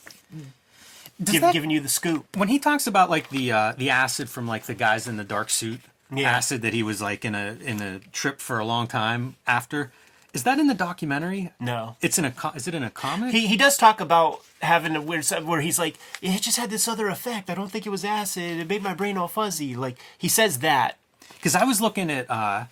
Give, 1.24 1.42
that- 1.42 1.54
giving 1.54 1.70
you 1.70 1.80
the 1.80 1.90
scoop. 1.90 2.26
when 2.38 2.48
he 2.50 2.60
talks 2.60 2.88
about 2.88 3.10
like 3.10 3.30
the 3.30 3.52
uh, 3.52 3.74
the 3.78 3.90
acid 3.90 4.30
from 4.30 4.48
like 4.48 4.66
the 4.66 4.74
guys 4.74 5.08
in 5.08 5.18
the 5.18 5.24
dark 5.24 5.50
suit 5.50 5.82
Yeah. 6.14 6.30
acid 6.32 6.62
that 6.64 6.74
he 6.74 6.84
was 6.84 7.02
like 7.02 7.24
in 7.26 7.36
a 7.36 7.58
in 7.64 7.82
a 7.82 8.00
trip 8.12 8.40
for 8.40 8.60
a 8.60 8.66
long 8.66 8.88
time 8.88 9.36
after 9.48 9.92
is 10.34 10.44
that 10.44 10.58
in 10.58 10.66
the 10.68 10.74
documentary 10.74 11.52
No. 11.60 11.96
it's 12.02 12.18
in 12.18 12.26
a 12.26 12.34
is 12.56 12.68
it 12.68 12.74
in 12.74 12.84
a 12.84 12.90
comic 12.90 13.32
He, 13.32 13.46
he 13.48 13.58
does 13.58 13.78
talk 13.78 14.02
about 14.02 14.42
having 14.62 14.96
a 14.96 15.02
weird 15.02 15.26
where 15.46 15.62
he's 15.62 15.78
like, 15.78 15.96
it 16.22 16.42
just 16.42 16.58
had 16.58 16.70
this 16.72 16.88
other 16.88 17.08
effect. 17.10 17.50
I 17.50 17.54
don't 17.56 17.70
think 17.72 17.86
it 17.86 17.90
was 17.92 18.04
acid. 18.06 18.60
It 18.60 18.68
made 18.68 18.82
my 18.82 18.94
brain 18.96 19.18
all 19.18 19.28
fuzzy. 19.28 19.76
Like 19.76 19.98
he 20.18 20.28
says 20.28 20.60
that. 20.60 20.98
because 21.36 21.54
i 21.56 21.64
was 21.64 21.80
looking 21.80 22.10
at 22.10 22.26
uh 22.32 22.66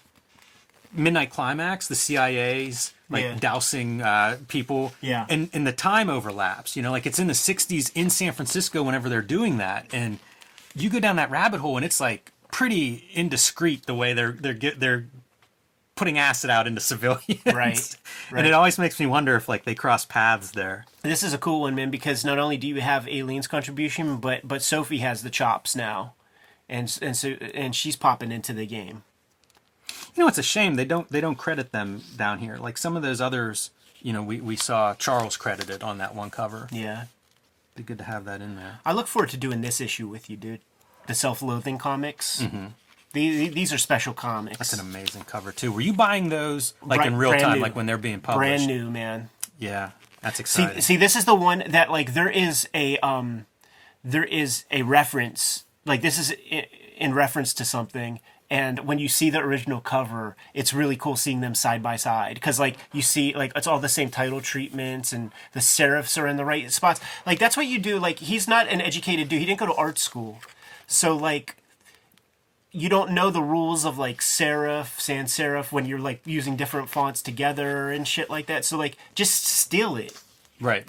midnight 0.93 1.29
climax 1.29 1.87
the 1.87 1.95
cia's 1.95 2.93
like 3.11 3.23
Yeah. 3.23 3.35
dousing 3.39 4.01
uh 4.01 4.37
people 4.47 4.93
Yeah. 5.01 5.25
and 5.29 5.49
and 5.53 5.67
the 5.67 5.71
time 5.73 6.09
overlaps 6.09 6.75
you 6.75 6.81
know 6.81 6.91
like 6.91 7.05
it's 7.05 7.19
in 7.19 7.27
the 7.27 7.33
60s 7.33 7.91
in 7.93 8.09
san 8.09 8.31
francisco 8.31 8.81
whenever 8.81 9.09
they're 9.09 9.21
doing 9.21 9.57
that 9.57 9.85
and 9.93 10.17
you 10.73 10.89
go 10.89 10.99
down 10.99 11.17
that 11.17 11.29
rabbit 11.29 11.59
hole 11.59 11.75
and 11.77 11.85
it's 11.85 11.99
like 11.99 12.31
pretty 12.51 13.09
indiscreet 13.13 13.85
the 13.85 13.93
way 13.95 14.13
they're 14.13 14.31
they're 14.31 14.53
get 14.53 14.79
they're 14.79 15.05
putting 15.95 16.17
acid 16.17 16.49
out 16.49 16.65
into 16.67 16.79
civilians 16.91 17.41
Right, 17.45 17.95
and 18.35 18.47
it 18.47 18.53
always 18.53 18.79
makes 18.79 18.99
me 18.99 19.05
wonder 19.05 19.35
if 19.35 19.47
like 19.49 19.65
they 19.65 19.75
cross 19.75 20.05
paths 20.05 20.51
there 20.51 20.85
This 21.03 21.21
is 21.23 21.33
a 21.33 21.37
cool 21.37 21.61
one, 21.61 21.75
man, 21.75 21.91
because 21.91 22.23
not 22.25 22.39
only 22.39 22.57
do 22.57 22.67
you 22.67 22.79
have 22.81 23.07
Aline's 23.07 23.47
contribution, 23.47 24.17
but 24.17 24.47
but 24.47 24.61
Sophie 24.61 24.99
has 24.99 25.21
the 25.23 25.29
chops 25.29 25.75
now, 25.75 26.13
and 26.69 26.97
and 27.01 27.15
so 27.17 27.29
and 27.53 27.75
she's 27.75 27.95
popping 27.95 28.31
into 28.31 28.53
the 28.53 28.65
game. 28.65 29.03
You 30.15 30.23
know 30.23 30.27
it's 30.27 30.37
a 30.37 30.43
shame 30.43 30.75
they 30.75 30.85
don't 30.85 31.09
they 31.09 31.21
don't 31.21 31.37
credit 31.37 31.71
them 31.71 32.01
down 32.17 32.39
here 32.39 32.57
like 32.57 32.77
some 32.77 32.95
of 32.95 33.01
those 33.03 33.21
others 33.21 33.71
you 34.01 34.11
know 34.13 34.21
we, 34.23 34.41
we 34.41 34.55
saw 34.55 34.93
charles 34.95 35.37
credited 35.37 35.83
on 35.83 35.97
that 35.99 36.13
one 36.15 36.29
cover 36.29 36.67
Yeah, 36.71 37.05
be 37.75 37.83
good 37.83 37.97
to 37.99 38.03
have 38.05 38.25
that 38.25 38.41
in 38.41 38.55
there 38.55 38.79
I 38.85 38.93
look 38.93 39.07
forward 39.07 39.29
to 39.29 39.37
doing 39.37 39.61
this 39.61 39.79
issue 39.81 40.07
with 40.07 40.29
you, 40.29 40.37
dude. 40.37 40.61
The 41.07 41.15
self-loathing 41.15 41.77
comics. 41.79 42.43
These, 43.13 43.53
these 43.53 43.73
are 43.73 43.77
special 43.77 44.13
comics. 44.13 44.57
That's 44.57 44.73
an 44.73 44.79
amazing 44.79 45.23
cover 45.23 45.51
too. 45.51 45.71
Were 45.71 45.81
you 45.81 45.93
buying 45.93 46.29
those 46.29 46.73
like 46.81 47.05
in 47.05 47.15
real 47.15 47.33
time, 47.37 47.57
new. 47.57 47.61
like 47.61 47.75
when 47.75 47.85
they're 47.85 47.97
being 47.97 48.21
published? 48.21 48.65
brand 48.65 48.67
new, 48.67 48.89
man. 48.89 49.29
Yeah, 49.59 49.91
that's 50.21 50.37
See, 50.37 50.41
exciting. 50.63 50.81
see, 50.81 50.95
this 50.97 51.15
is 51.17 51.25
the 51.25 51.35
one 51.35 51.63
that 51.67 51.91
like 51.91 52.13
there 52.13 52.29
is 52.29 52.69
a 52.73 52.97
um, 52.99 53.47
there 54.03 54.23
is 54.23 54.63
a 54.71 54.83
reference. 54.83 55.65
Like 55.85 56.01
this 56.01 56.17
is 56.17 56.31
in, 56.49 56.65
in 56.97 57.13
reference 57.13 57.53
to 57.55 57.65
something, 57.65 58.19
and 58.51 58.79
when 58.79 58.99
you 58.99 59.07
see 59.07 59.29
the 59.29 59.39
original 59.39 59.79
cover, 59.79 60.35
it's 60.53 60.73
really 60.73 60.97
cool 60.97 61.15
seeing 61.15 61.39
them 61.39 61.55
side 61.55 61.81
by 61.81 61.95
side 61.95 62.33
because 62.33 62.59
like 62.59 62.75
you 62.91 63.01
see 63.01 63.33
like 63.33 63.53
it's 63.55 63.65
all 63.65 63.79
the 63.79 63.87
same 63.87 64.09
title 64.09 64.41
treatments 64.41 65.13
and 65.13 65.31
the 65.53 65.61
serifs 65.61 66.21
are 66.21 66.27
in 66.27 66.35
the 66.35 66.43
right 66.43 66.69
spots. 66.69 66.99
Like 67.25 67.39
that's 67.39 67.55
what 67.55 67.65
you 67.65 67.79
do. 67.79 67.97
Like 67.97 68.19
he's 68.19 68.49
not 68.49 68.67
an 68.67 68.81
educated 68.81 69.29
dude. 69.29 69.39
He 69.39 69.45
didn't 69.45 69.61
go 69.61 69.67
to 69.67 69.73
art 69.75 69.97
school, 69.97 70.39
so 70.85 71.15
like 71.15 71.55
you 72.73 72.89
don't 72.89 73.11
know 73.11 73.29
the 73.29 73.41
rules 73.41 73.85
of 73.85 73.97
like 73.97 74.19
serif, 74.19 74.99
sans 74.99 75.31
serif 75.31 75.71
when 75.71 75.85
you're 75.85 75.97
like 75.99 76.19
using 76.25 76.57
different 76.57 76.89
fonts 76.89 77.21
together 77.21 77.89
and 77.89 78.05
shit 78.05 78.29
like 78.29 78.47
that. 78.47 78.65
So 78.65 78.77
like 78.77 78.97
just 79.15 79.45
steal 79.45 79.95
it 79.95 80.21
right. 80.59 80.85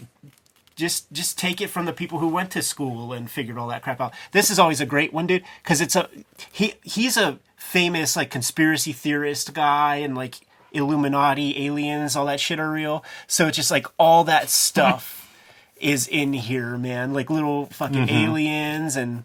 just 0.74 1.12
just 1.12 1.38
take 1.38 1.60
it 1.60 1.70
from 1.70 1.86
the 1.86 1.92
people 1.92 2.18
who 2.18 2.28
went 2.28 2.50
to 2.50 2.62
school 2.62 3.12
and 3.12 3.30
figured 3.30 3.56
all 3.56 3.68
that 3.68 3.82
crap 3.82 4.00
out. 4.00 4.14
This 4.32 4.50
is 4.50 4.58
always 4.58 4.80
a 4.80 4.86
great 4.86 5.12
one, 5.12 5.28
dude, 5.28 5.44
because 5.62 5.80
it's 5.80 5.94
a 5.94 6.08
he 6.50 6.74
he's 6.82 7.16
a 7.16 7.38
famous 7.62 8.16
like 8.16 8.30
conspiracy 8.30 8.92
theorist 8.92 9.54
guy 9.54 9.96
and 9.96 10.14
like 10.14 10.40
Illuminati, 10.72 11.66
aliens, 11.66 12.16
all 12.16 12.26
that 12.26 12.40
shit 12.40 12.58
are 12.58 12.70
real. 12.70 13.04
So 13.26 13.46
it's 13.46 13.56
just 13.56 13.70
like 13.70 13.86
all 13.98 14.24
that 14.24 14.50
stuff 14.50 15.32
is 15.80 16.08
in 16.08 16.32
here, 16.32 16.76
man. 16.76 17.14
Like 17.14 17.30
little 17.30 17.66
fucking 17.66 18.06
mm-hmm. 18.06 18.30
aliens 18.30 18.96
and 18.96 19.24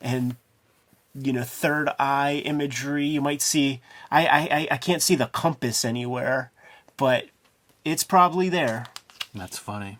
and 0.00 0.36
you 1.14 1.32
know 1.32 1.42
third 1.42 1.88
eye 1.98 2.42
imagery. 2.44 3.06
You 3.06 3.20
might 3.20 3.42
see. 3.42 3.80
I 4.10 4.26
I 4.26 4.38
I- 4.38 4.68
I 4.72 4.76
can't 4.76 5.02
see 5.02 5.16
the 5.16 5.26
compass 5.26 5.84
anywhere, 5.84 6.52
but 6.96 7.26
it's 7.84 8.04
probably 8.04 8.48
there. 8.48 8.86
That's 9.34 9.58
funny. 9.58 9.98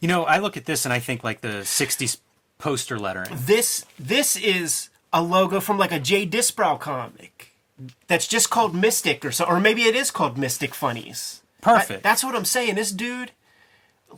You 0.00 0.08
know, 0.08 0.24
I 0.24 0.38
look 0.38 0.56
at 0.56 0.64
this 0.64 0.84
and 0.84 0.92
I 0.92 0.98
think 0.98 1.24
like 1.24 1.40
the 1.40 1.64
'60s 1.64 2.18
poster 2.58 2.98
lettering. 2.98 3.30
this 3.32 3.86
this 3.98 4.36
is 4.36 4.89
a 5.12 5.22
logo 5.22 5.60
from 5.60 5.78
like 5.78 5.92
a 5.92 5.98
Jay 6.00 6.26
Disbrow 6.26 6.78
comic 6.78 7.52
that's 8.06 8.26
just 8.26 8.50
called 8.50 8.74
Mystic 8.74 9.24
or 9.24 9.32
so, 9.32 9.44
or 9.44 9.58
maybe 9.60 9.84
it 9.84 9.96
is 9.96 10.10
called 10.10 10.36
Mystic 10.38 10.74
Funnies. 10.74 11.42
Perfect. 11.60 11.88
That- 11.88 12.02
that's 12.02 12.24
what 12.24 12.34
I'm 12.34 12.44
saying. 12.44 12.74
This 12.76 12.92
dude, 12.92 13.32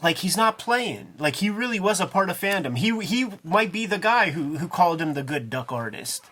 like, 0.03 0.19
he's 0.19 0.37
not 0.37 0.59
playing. 0.59 1.15
Like, 1.19 1.37
he 1.37 1.51
really 1.51 1.79
was 1.81 2.01
a 2.01 2.07
part 2.07 2.31
of 2.31 2.39
fandom. 2.41 2.77
He 2.79 2.99
he 3.05 3.29
might 3.45 3.73
be 3.73 3.87
the 3.87 3.99
guy 3.99 4.31
who 4.31 4.59
who 4.59 4.69
called 4.69 5.01
him 5.01 5.15
the 5.15 5.23
good 5.23 5.51
duck 5.51 5.73
artist. 5.73 6.25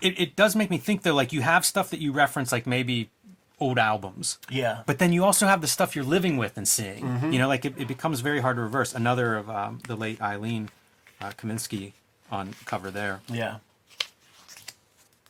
It, 0.00 0.18
it 0.18 0.36
does 0.36 0.56
make 0.56 0.70
me 0.70 0.78
think 0.78 1.02
though, 1.02 1.14
like 1.14 1.32
you 1.32 1.42
have 1.42 1.64
stuff 1.66 1.90
that 1.90 2.00
you 2.00 2.12
reference, 2.12 2.52
like 2.52 2.66
maybe 2.66 3.10
old 3.58 3.78
albums. 3.78 4.38
Yeah. 4.48 4.82
But 4.86 4.98
then 4.98 5.12
you 5.12 5.24
also 5.24 5.46
have 5.46 5.60
the 5.60 5.66
stuff 5.66 5.94
you're 5.94 6.04
living 6.04 6.38
with 6.38 6.56
and 6.56 6.66
seeing. 6.66 7.04
Mm-hmm. 7.04 7.32
You 7.32 7.38
know, 7.38 7.48
like 7.48 7.66
it, 7.66 7.74
it 7.78 7.86
becomes 7.86 8.20
very 8.20 8.40
hard 8.40 8.56
to 8.56 8.62
reverse. 8.62 8.94
Another 8.94 9.36
of 9.36 9.50
um, 9.50 9.80
the 9.86 9.96
late 9.96 10.18
Aline 10.20 10.70
uh, 11.20 11.32
Kominsky 11.32 11.92
on 12.30 12.54
cover 12.64 12.90
there. 12.90 13.20
Yeah. 13.28 13.56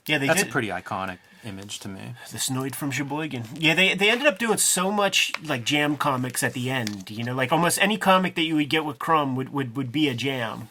Yeah, 0.07 0.19
they 0.19 0.27
That's 0.27 0.41
did 0.43 0.49
a 0.49 0.53
pretty 0.53 0.69
iconic 0.69 1.19
image 1.45 1.79
to 1.81 1.89
me. 1.89 2.15
the 2.33 2.39
Snoid 2.39 2.75
from 2.75 2.91
Sheboygan. 2.91 3.45
Yeah, 3.55 3.75
they 3.75 3.95
they 3.95 4.11
ended 4.11 4.27
up 4.27 4.39
doing 4.39 4.59
so 4.59 4.91
much 4.91 5.33
like 5.45 5.65
jam 5.65 5.97
comics 5.97 6.43
at 6.43 6.53
the 6.53 6.71
end. 6.71 7.11
You 7.11 7.25
know, 7.25 7.35
like 7.35 7.53
almost 7.53 7.81
any 7.81 7.97
comic 7.97 8.35
that 8.35 8.43
you 8.43 8.57
would 8.57 8.69
get 8.71 8.85
with 8.85 8.99
Crumb 8.99 9.37
would 9.37 9.51
would, 9.53 9.77
would 9.77 9.93
be 9.93 10.09
a 10.09 10.15
jam 10.15 10.69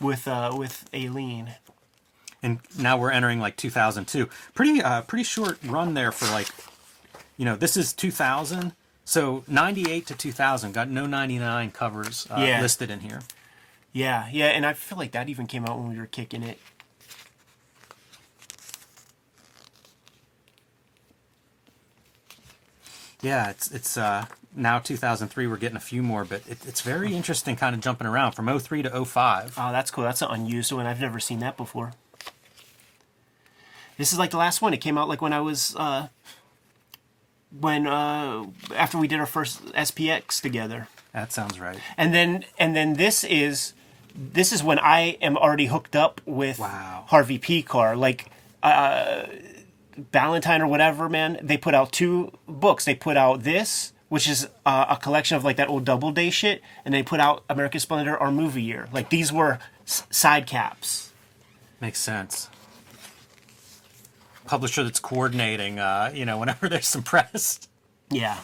with 0.00 0.26
uh 0.26 0.52
with 0.56 0.88
Aline. 0.92 1.54
and 2.42 2.58
now 2.78 2.96
we're 2.98 3.10
entering 3.10 3.38
like 3.38 3.54
2002 3.56 4.28
pretty 4.54 4.80
uh 4.82 5.02
pretty 5.02 5.24
short 5.24 5.58
run 5.62 5.92
there 5.92 6.10
for 6.10 6.24
like 6.32 6.48
you 7.36 7.44
know 7.44 7.54
this 7.54 7.76
is 7.76 7.92
2000 7.92 8.72
so 9.04 9.44
98 9.46 10.06
to 10.06 10.14
2000 10.14 10.72
got 10.72 10.88
no 10.88 11.04
99 11.04 11.70
covers 11.72 12.26
uh, 12.30 12.36
Yeah. 12.40 12.62
listed 12.62 12.90
in 12.90 13.00
here 13.00 13.20
Yeah, 13.92 14.28
yeah, 14.30 14.46
and 14.46 14.64
I 14.64 14.72
feel 14.74 14.98
like 14.98 15.12
that 15.12 15.28
even 15.28 15.46
came 15.46 15.64
out 15.66 15.78
when 15.78 15.88
we 15.88 15.98
were 15.98 16.06
kicking 16.06 16.42
it. 16.42 16.58
yeah 23.22 23.50
it's 23.50 23.70
it's 23.70 23.96
uh 23.96 24.24
now 24.54 24.78
2003 24.78 25.46
we're 25.46 25.56
getting 25.56 25.76
a 25.76 25.80
few 25.80 26.02
more 26.02 26.24
but 26.24 26.42
it, 26.48 26.58
it's 26.66 26.80
very 26.80 27.14
interesting 27.14 27.54
kind 27.56 27.74
of 27.74 27.80
jumping 27.80 28.06
around 28.06 28.32
from 28.32 28.46
03 28.58 28.82
to 28.82 29.04
05 29.04 29.54
Oh, 29.58 29.72
that's 29.72 29.90
cool. 29.90 30.04
That's 30.04 30.22
an 30.22 30.28
unused 30.30 30.72
one. 30.72 30.86
I've 30.86 31.00
never 31.00 31.20
seen 31.20 31.38
that 31.40 31.56
before. 31.56 31.92
This 33.98 34.12
is 34.12 34.18
like 34.18 34.30
the 34.30 34.38
last 34.38 34.62
one. 34.62 34.72
It 34.72 34.78
came 34.78 34.96
out 34.96 35.08
like 35.08 35.20
when 35.20 35.32
I 35.32 35.40
was 35.40 35.76
uh 35.76 36.08
when 37.58 37.86
uh 37.86 38.46
after 38.74 38.98
we 38.98 39.06
did 39.06 39.20
our 39.20 39.26
first 39.26 39.64
SPX 39.66 40.40
together. 40.40 40.88
that 41.12 41.32
sounds 41.32 41.60
right 41.60 41.78
And 41.96 42.14
then 42.14 42.44
and 42.58 42.74
then 42.74 42.94
this 42.94 43.22
is 43.24 43.74
this 44.14 44.52
is 44.52 44.62
when 44.62 44.78
I 44.78 45.16
am 45.20 45.36
already 45.36 45.66
hooked 45.66 45.94
up 45.96 46.20
with 46.26 46.58
Wow. 46.58 47.04
Harvey 47.08 47.38
Pekar. 47.38 47.96
Like 47.96 48.30
uh 48.62 49.24
Ballantine 50.12 50.62
or 50.62 50.66
whatever, 50.66 51.08
man. 51.08 51.38
They 51.42 51.56
put 51.58 51.74
out 51.74 51.92
two 51.92 52.32
books. 52.48 52.84
They 52.86 52.94
put 52.94 53.16
out 53.16 53.42
this, 53.42 53.92
which 54.08 54.28
is 54.28 54.48
uh, 54.64 54.86
a 54.88 54.96
collection 54.96 55.36
of 55.36 55.44
like 55.44 55.56
that 55.56 55.68
old 55.68 55.84
Doubleday 55.84 56.30
shit, 56.30 56.62
and 56.84 56.94
they 56.94 57.02
put 57.02 57.20
out 57.20 57.44
American 57.50 57.80
Splendor 57.80 58.16
Our 58.16 58.30
Movie 58.30 58.62
Year. 58.62 58.88
Like 58.92 59.10
these 59.10 59.30
were 59.32 59.58
s- 59.86 60.04
side 60.10 60.46
caps. 60.46 61.12
makes 61.80 61.98
sense 61.98 62.48
publisher 64.44 64.82
that's 64.82 64.98
coordinating 65.00 65.78
uh 65.78 66.10
you 66.12 66.24
know 66.24 66.36
whenever 66.38 66.68
there's 66.68 66.86
some 66.88 67.02
press 67.04 67.60
Yeah. 68.10 68.38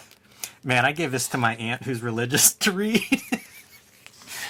man 0.62 0.85
i 0.85 0.92
gave 0.92 1.11
this 1.11 1.26
to 1.29 1.38
my 1.38 1.57
aunt 1.57 1.83
who's 1.83 2.00
religious 2.02 2.52
to 2.64 2.70
read 2.72 3.02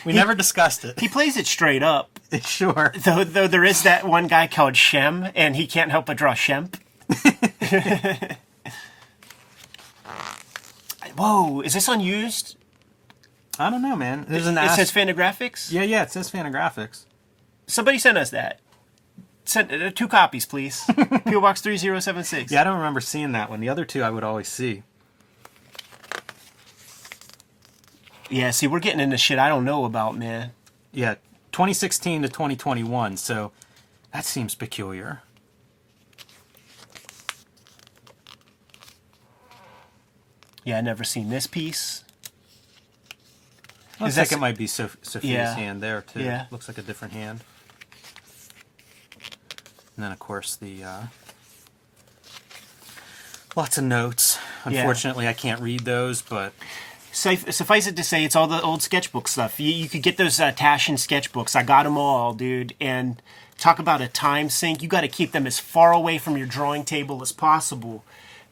we 0.07 0.13
never 0.13 0.35
discussed 0.35 0.85
it 0.85 0.99
He 1.01 1.09
plays 1.09 1.37
it 1.37 1.47
straight 1.47 1.83
up. 1.83 2.19
sure 2.43 2.93
Though 2.97 3.25
though 3.25 3.47
there 3.47 3.65
is 3.65 3.83
that 3.83 4.07
one 4.07 4.27
guy 4.27 4.47
called 4.47 4.77
Shem, 4.77 5.29
and 5.35 5.57
he 5.57 5.67
can't 5.67 5.91
help 5.91 6.07
but 6.07 6.17
draw 6.17 6.33
Shemp. 6.35 6.75
Whoa, 11.17 11.61
is 11.63 11.75
this 11.75 11.89
unused? 11.89 12.57
I 13.59 13.71
don't 13.71 13.81
know, 13.83 13.97
man. 13.97 14.27
There's 14.29 14.47
an 14.47 14.59
It 14.59 14.71
says 14.71 14.93
Fantagraphics. 14.93 15.73
yeah, 15.73 15.83
yeah. 15.83 16.03
It 16.03 16.11
says 16.11 16.31
Fantagraphics. 16.31 17.07
Somebody 17.67 17.99
sent 17.99 18.19
us 18.19 18.31
that. 18.31 18.61
Send 19.45 19.73
uh, 19.73 19.91
two 19.91 20.09
copies, 20.09 20.45
please. 20.45 20.85
PO 21.25 21.41
Box 21.41 21.61
three 21.61 21.77
zero 21.77 22.01
seven 22.01 22.25
six. 22.25 22.53
Yeah, 22.53 22.61
I 22.61 22.65
don't 22.65 22.77
remember 22.77 23.01
seeing 23.01 23.33
that 23.33 23.49
one. 23.49 23.61
The 23.61 23.69
other 23.69 23.85
two 23.85 24.03
I 24.03 24.11
would 24.11 24.25
always 24.25 24.49
see. 24.49 24.83
Yeah. 28.31 28.51
See, 28.51 28.67
we're 28.67 28.81
getting 28.81 29.01
into 29.01 29.17
shit 29.17 29.39
I 29.39 29.49
don't 29.49 29.65
know 29.65 29.85
about, 29.85 30.17
man. 30.17 30.53
Yeah, 30.93 31.15
2016 31.53 32.23
to 32.23 32.29
2021. 32.29 33.17
So 33.17 33.53
that 34.13 34.25
seems 34.25 34.55
peculiar. 34.55 35.23
Yeah, 40.65 40.79
I 40.79 40.81
never 40.81 41.05
seen 41.05 41.29
this 41.29 41.47
piece. 41.47 42.03
Looks 44.01 44.17
that 44.17 44.23
like 44.23 44.33
it 44.33 44.39
might 44.41 44.59
be 44.59 44.67
Soph- 44.67 44.97
Sophia's 45.03 45.33
Yeah. 45.33 45.55
hand 45.55 45.83
there 45.83 46.03
too. 46.03 46.21
Yeah. 46.23 46.47
Looks 46.51 46.69
like 46.69 46.77
a 46.79 46.83
different 46.83 47.15
hand. 47.15 47.45
And 49.97 50.05
then 50.05 50.13
of 50.13 50.19
course 50.19 50.57
the 50.57 50.85
uh, 50.85 51.03
lots 53.55 53.79
of 53.79 53.85
notes. 53.85 54.39
Yeah. 54.69 54.81
Unfortunately, 54.81 55.27
I 55.29 55.33
can't 55.33 55.61
read 55.63 55.81
those, 55.85 56.21
but 56.21 56.53
Suf- 57.17 57.51
suffice 57.51 57.87
it 57.87 57.97
to 57.97 58.05
say, 58.05 58.25
it's 58.25 58.37
all 58.37 58.47
the 58.47 58.61
old 58.61 58.83
sketchbook 58.83 59.27
stuff. 59.27 59.59
You, 59.59 59.73
you 59.73 59.89
could 59.89 60.03
get 60.03 60.19
those 60.19 60.39
uh, 60.39 60.53
Taschen 60.53 60.95
sketchbooks. 60.95 61.57
I 61.57 61.63
got 61.63 61.85
them 61.85 61.97
all, 61.97 62.35
dude. 62.35 62.75
And 62.79 63.23
talk 63.57 63.79
about 63.79 64.03
a 64.03 64.07
time 64.09 64.51
sink. 64.51 64.83
You 64.83 64.89
got 64.89 65.01
to 65.01 65.09
keep 65.09 65.33
them 65.33 65.47
as 65.47 65.59
far 65.59 65.93
away 65.93 66.19
from 66.19 66.37
your 66.37 66.47
drawing 66.47 66.85
table 66.85 67.23
as 67.23 67.33
possible 67.33 68.05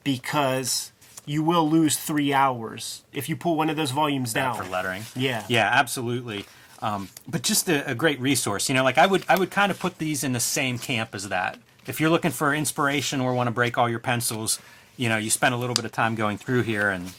because 0.03 0.93
you 1.27 1.43
will 1.43 1.69
lose 1.69 1.99
three 1.99 2.33
hours 2.33 3.03
if 3.13 3.29
you 3.29 3.37
pull 3.37 3.55
one 3.57 3.69
of 3.69 3.77
those 3.77 3.91
volumes 3.91 4.33
down. 4.33 4.57
for 4.57 4.65
lettering. 4.65 5.03
Yeah. 5.15 5.45
Yeah, 5.47 5.69
absolutely. 5.71 6.47
Um, 6.81 7.11
but 7.29 7.43
just 7.43 7.69
a, 7.69 7.91
a 7.91 7.95
great 7.95 8.19
resource. 8.19 8.71
You 8.71 8.75
know, 8.75 8.85
like 8.85 8.97
I 8.97 9.07
would 9.07 9.25
I 9.29 9.39
would 9.39 9.51
kind 9.51 9.71
of 9.71 9.79
put 9.79 9.99
these 9.99 10.25
in 10.25 10.33
the 10.33 10.41
same 10.41 10.79
camp 10.79 11.15
as 11.15 11.29
that. 11.29 11.59
If 11.87 12.01
you're 12.01 12.11
looking 12.11 12.31
for 12.31 12.55
inspiration 12.55 13.21
or 13.21 13.35
want 13.35 13.47
to 13.49 13.53
break 13.53 13.77
all 13.77 13.91
your 13.91 13.99
pencils, 13.99 14.59
you 14.97 15.11
know, 15.11 15.19
you 15.19 15.29
spend 15.29 15.55
a 15.55 15.59
little 15.59 15.75
bit 15.75 15.85
of 15.85 15.93
time 15.93 16.15
going 16.15 16.39
through 16.39 16.63
here 16.63 16.89
and 16.89 17.13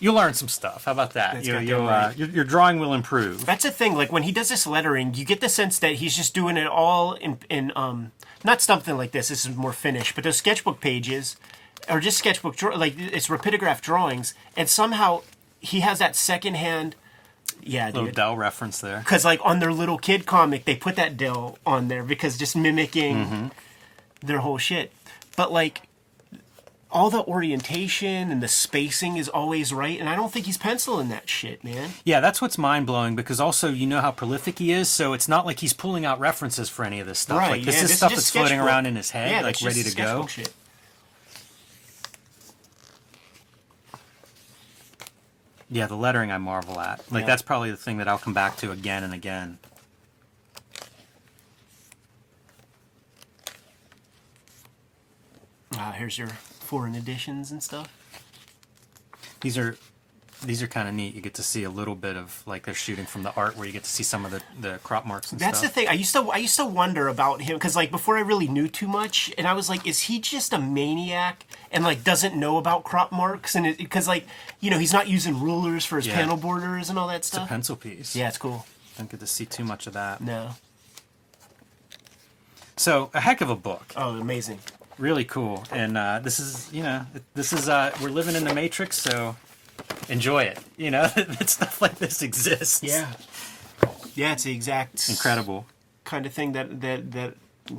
you'll 0.00 0.14
learn 0.14 0.34
some 0.34 0.48
stuff. 0.48 0.84
How 0.84 0.92
about 0.92 1.12
that? 1.14 1.44
You- 1.44 1.58
you'll, 1.58 1.88
uh, 1.88 2.12
your, 2.16 2.28
your 2.28 2.44
drawing 2.44 2.78
will 2.78 2.94
improve. 2.94 3.44
That's 3.46 3.64
the 3.64 3.70
thing. 3.70 3.94
Like 3.94 4.12
when 4.12 4.22
he 4.24 4.32
does 4.32 4.48
this 4.48 4.66
lettering, 4.66 5.14
you 5.14 5.24
get 5.24 5.40
the 5.40 5.48
sense 5.48 5.78
that 5.80 5.94
he's 5.94 6.16
just 6.16 6.34
doing 6.34 6.56
it 6.56 6.66
all 6.66 7.14
in, 7.14 7.38
in 7.48 7.72
um, 7.76 8.12
not 8.44 8.60
something 8.60 8.96
like 8.96 9.12
this. 9.12 9.28
This 9.28 9.44
is 9.46 9.56
more 9.56 9.72
finished, 9.72 10.14
but 10.14 10.24
those 10.24 10.36
sketchbook 10.36 10.80
pages, 10.80 11.36
or 11.88 12.00
just 12.00 12.18
sketchbook 12.18 12.56
draw, 12.56 12.74
like 12.76 12.94
it's 12.98 13.28
rapidograph 13.28 13.80
drawings, 13.80 14.34
and 14.56 14.68
somehow 14.68 15.22
he 15.60 15.80
has 15.80 15.98
that 15.98 16.14
secondhand. 16.16 16.94
Yeah, 17.62 17.86
little 17.86 18.04
dude. 18.06 18.14
Dell 18.14 18.36
reference 18.36 18.80
there. 18.80 18.98
Because 18.98 19.24
like 19.24 19.40
on 19.44 19.58
their 19.58 19.72
little 19.72 19.98
kid 19.98 20.26
comic, 20.26 20.64
they 20.64 20.76
put 20.76 20.94
that 20.96 21.16
Dell 21.16 21.58
on 21.66 21.88
there 21.88 22.02
because 22.04 22.36
just 22.38 22.54
mimicking 22.54 23.16
Mm-hmm. 23.16 23.46
their 24.26 24.38
whole 24.38 24.58
shit. 24.58 24.92
But 25.36 25.50
like. 25.52 25.82
All 26.90 27.10
the 27.10 27.22
orientation 27.24 28.30
and 28.32 28.42
the 28.42 28.48
spacing 28.48 29.18
is 29.18 29.28
always 29.28 29.74
right, 29.74 30.00
and 30.00 30.08
I 30.08 30.16
don't 30.16 30.32
think 30.32 30.46
he's 30.46 30.56
penciling 30.56 31.10
that 31.10 31.28
shit, 31.28 31.62
man. 31.62 31.90
Yeah, 32.02 32.20
that's 32.20 32.40
what's 32.40 32.56
mind 32.56 32.86
blowing 32.86 33.14
because 33.14 33.40
also 33.40 33.68
you 33.68 33.86
know 33.86 34.00
how 34.00 34.10
prolific 34.10 34.58
he 34.58 34.72
is, 34.72 34.88
so 34.88 35.12
it's 35.12 35.28
not 35.28 35.44
like 35.44 35.60
he's 35.60 35.74
pulling 35.74 36.06
out 36.06 36.18
references 36.18 36.70
for 36.70 36.86
any 36.86 36.98
of 36.98 37.06
this 37.06 37.18
stuff. 37.18 37.36
Like 37.36 37.64
this 37.64 37.76
yeah, 37.76 37.82
is 37.82 37.88
this 37.88 37.96
stuff 37.98 38.10
just 38.12 38.22
that's 38.22 38.30
floating 38.30 38.58
around 38.58 38.86
in 38.86 38.96
his 38.96 39.10
head, 39.10 39.30
Yeah, 39.30 39.42
like 39.42 39.60
ready 39.62 39.82
to 39.82 39.94
go. 39.94 40.26
Shit. 40.26 40.52
Yeah, 45.70 45.86
the 45.86 45.96
lettering 45.96 46.32
I 46.32 46.38
marvel 46.38 46.80
at. 46.80 47.00
Like 47.12 47.22
Yeah. 47.22 47.26
that's 47.26 47.42
probably 47.42 47.70
the 47.70 47.76
thing 47.76 47.98
that 47.98 48.08
I'll 48.08 48.16
come 48.18 48.32
back 48.32 48.56
to 48.58 48.70
again 48.70 49.04
and 49.04 49.12
again. 49.12 49.58
Uh, 55.76 55.92
here's 55.92 56.16
your 56.18 56.28
foreign 56.68 56.94
editions 56.94 57.50
and 57.50 57.62
stuff. 57.62 57.88
These 59.40 59.56
are 59.56 59.76
these 60.44 60.62
are 60.62 60.68
kind 60.68 60.86
of 60.86 60.94
neat. 60.94 61.14
You 61.14 61.20
get 61.22 61.34
to 61.34 61.42
see 61.42 61.64
a 61.64 61.70
little 61.70 61.94
bit 61.94 62.14
of 62.16 62.42
like 62.46 62.66
they're 62.66 62.74
shooting 62.74 63.06
from 63.06 63.22
the 63.22 63.34
art 63.34 63.56
where 63.56 63.66
you 63.66 63.72
get 63.72 63.84
to 63.84 63.90
see 63.90 64.02
some 64.04 64.24
of 64.26 64.30
the, 64.30 64.42
the 64.60 64.78
crop 64.84 65.06
marks 65.06 65.32
and 65.32 65.40
stuff. 65.40 65.52
That's 65.52 65.62
the 65.62 65.68
thing. 65.68 65.88
I 65.88 65.94
used 65.94 66.12
to 66.12 66.20
I 66.30 66.36
used 66.36 66.56
to 66.56 66.66
wonder 66.66 67.08
about 67.08 67.40
him 67.40 67.56
because 67.56 67.74
like 67.74 67.90
before 67.90 68.18
I 68.18 68.20
really 68.20 68.48
knew 68.48 68.68
too 68.68 68.86
much, 68.86 69.32
and 69.38 69.48
I 69.48 69.54
was 69.54 69.68
like, 69.70 69.86
is 69.86 70.02
he 70.02 70.20
just 70.20 70.52
a 70.52 70.58
maniac 70.58 71.46
and 71.72 71.82
like 71.84 72.04
doesn't 72.04 72.36
know 72.36 72.58
about 72.58 72.84
crop 72.84 73.10
marks? 73.10 73.54
And 73.56 73.76
because 73.78 74.06
like 74.06 74.26
you 74.60 74.70
know 74.70 74.78
he's 74.78 74.92
not 74.92 75.08
using 75.08 75.40
rulers 75.40 75.86
for 75.86 75.96
his 75.96 76.06
Yeah. 76.06 76.16
panel 76.16 76.36
borders 76.36 76.90
and 76.90 76.98
all 76.98 77.08
that 77.08 77.24
stuff. 77.24 77.42
It's 77.44 77.50
a 77.50 77.54
pencil 77.54 77.76
piece. 77.76 78.14
Yeah, 78.14 78.28
it's 78.28 78.38
cool. 78.38 78.66
Don't 78.98 79.10
get 79.10 79.20
to 79.20 79.26
see 79.26 79.46
too 79.46 79.64
much 79.64 79.86
of 79.86 79.94
that. 79.94 80.20
No. 80.20 80.50
So 82.76 83.10
a 83.14 83.20
heck 83.20 83.40
of 83.40 83.48
a 83.50 83.56
book. 83.56 83.92
Oh, 83.96 84.18
amazing. 84.20 84.60
Really 84.98 85.24
cool. 85.24 85.64
And 85.70 85.96
uh, 85.96 86.20
this 86.22 86.40
is 86.40 86.72
you 86.72 86.82
know 86.82 87.06
this 87.34 87.52
is 87.52 87.68
uh, 87.68 87.96
we're 88.02 88.10
living 88.10 88.34
in 88.34 88.44
the 88.44 88.54
matrix, 88.54 88.98
so 88.98 89.36
enjoy 90.08 90.42
it. 90.44 90.58
You 90.76 90.90
know 90.90 91.06
that 91.16 91.48
stuff 91.50 91.80
like 91.80 91.96
this 91.98 92.22
exists. 92.22 92.82
Yeah. 92.82 93.12
Yeah, 94.14 94.32
it's 94.32 94.42
the 94.42 94.52
exact 94.52 95.08
Incredible. 95.08 95.66
kind 96.04 96.26
of 96.26 96.32
thing 96.32 96.52
that 96.52 96.80
that 96.80 97.12
that 97.12 97.34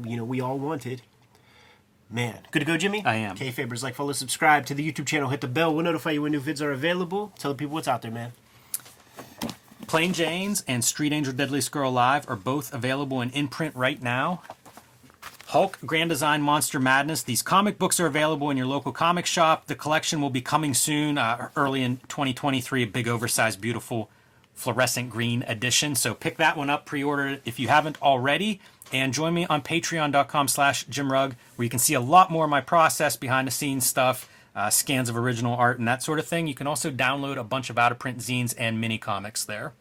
you 0.05 0.15
know 0.15 0.23
we 0.23 0.39
all 0.39 0.57
wanted. 0.57 1.01
Man, 2.11 2.39
good 2.51 2.59
to 2.59 2.65
go, 2.65 2.75
Jimmy. 2.77 3.03
I 3.05 3.15
am. 3.17 3.35
Kayfabers, 3.37 3.83
like, 3.83 3.93
follow, 3.93 4.13
subscribe 4.13 4.65
to 4.65 4.73
the 4.73 4.91
YouTube 4.91 5.05
channel, 5.05 5.29
hit 5.29 5.41
the 5.41 5.47
bell. 5.47 5.75
We'll 5.75 5.83
notify 5.83 6.09
you 6.09 6.23
when 6.23 6.31
new 6.31 6.39
vids 6.39 6.59
are 6.59 6.71
available. 6.71 7.31
Tell 7.37 7.51
the 7.51 7.55
people 7.55 7.75
what's 7.75 7.87
out 7.87 8.01
there, 8.01 8.09
man. 8.09 8.31
Plain 9.85 10.13
Janes 10.13 10.63
and 10.67 10.83
Street 10.83 11.13
Angel 11.13 11.33
Deadliest 11.33 11.71
Girl 11.71 11.91
Live 11.91 12.27
are 12.27 12.35
both 12.35 12.73
available 12.73 13.21
in 13.21 13.29
imprint 13.29 13.75
right 13.75 14.01
now. 14.01 14.41
Hulk 15.49 15.79
Grand 15.83 16.11
Design 16.11 16.43
Monster 16.43 16.79
Madness. 16.79 17.23
These 17.23 17.41
comic 17.41 17.79
books 17.79 17.99
are 17.99 18.05
available 18.05 18.51
in 18.51 18.57
your 18.57 18.67
local 18.67 18.91
comic 18.91 19.25
shop. 19.25 19.65
The 19.65 19.73
collection 19.73 20.21
will 20.21 20.29
be 20.29 20.41
coming 20.41 20.75
soon, 20.75 21.17
uh, 21.17 21.49
early 21.55 21.81
in 21.81 21.97
2023. 22.07 22.83
A 22.83 22.85
big, 22.85 23.07
oversized, 23.07 23.59
beautiful 23.59 24.11
fluorescent 24.53 25.09
green 25.09 25.41
edition. 25.47 25.95
So 25.95 26.13
pick 26.13 26.37
that 26.37 26.55
one 26.55 26.69
up, 26.69 26.85
pre-order 26.85 27.29
it 27.29 27.41
if 27.45 27.59
you 27.59 27.67
haven't 27.67 27.99
already. 27.99 28.59
And 28.93 29.11
join 29.11 29.33
me 29.33 29.47
on 29.47 29.63
patreon.com 29.63 30.49
slash 30.49 30.85
jimrugg, 30.85 31.33
where 31.55 31.63
you 31.63 31.69
can 31.69 31.79
see 31.79 31.95
a 31.95 31.99
lot 31.99 32.29
more 32.29 32.43
of 32.43 32.51
my 32.51 32.61
process, 32.61 33.15
behind 33.15 33.47
the 33.47 33.51
scenes 33.51 33.87
stuff, 33.87 34.29
uh, 34.55 34.69
scans 34.69 35.09
of 35.09 35.17
original 35.17 35.55
art, 35.55 35.79
and 35.79 35.87
that 35.87 36.03
sort 36.03 36.19
of 36.19 36.27
thing. 36.27 36.45
You 36.45 36.53
can 36.53 36.67
also 36.67 36.91
download 36.91 37.37
a 37.37 37.43
bunch 37.43 37.71
of 37.71 37.79
out 37.79 37.91
of 37.91 37.97
print 37.97 38.19
zines 38.19 38.53
and 38.55 38.79
mini 38.79 38.99
comics 38.99 39.45
there. 39.45 39.73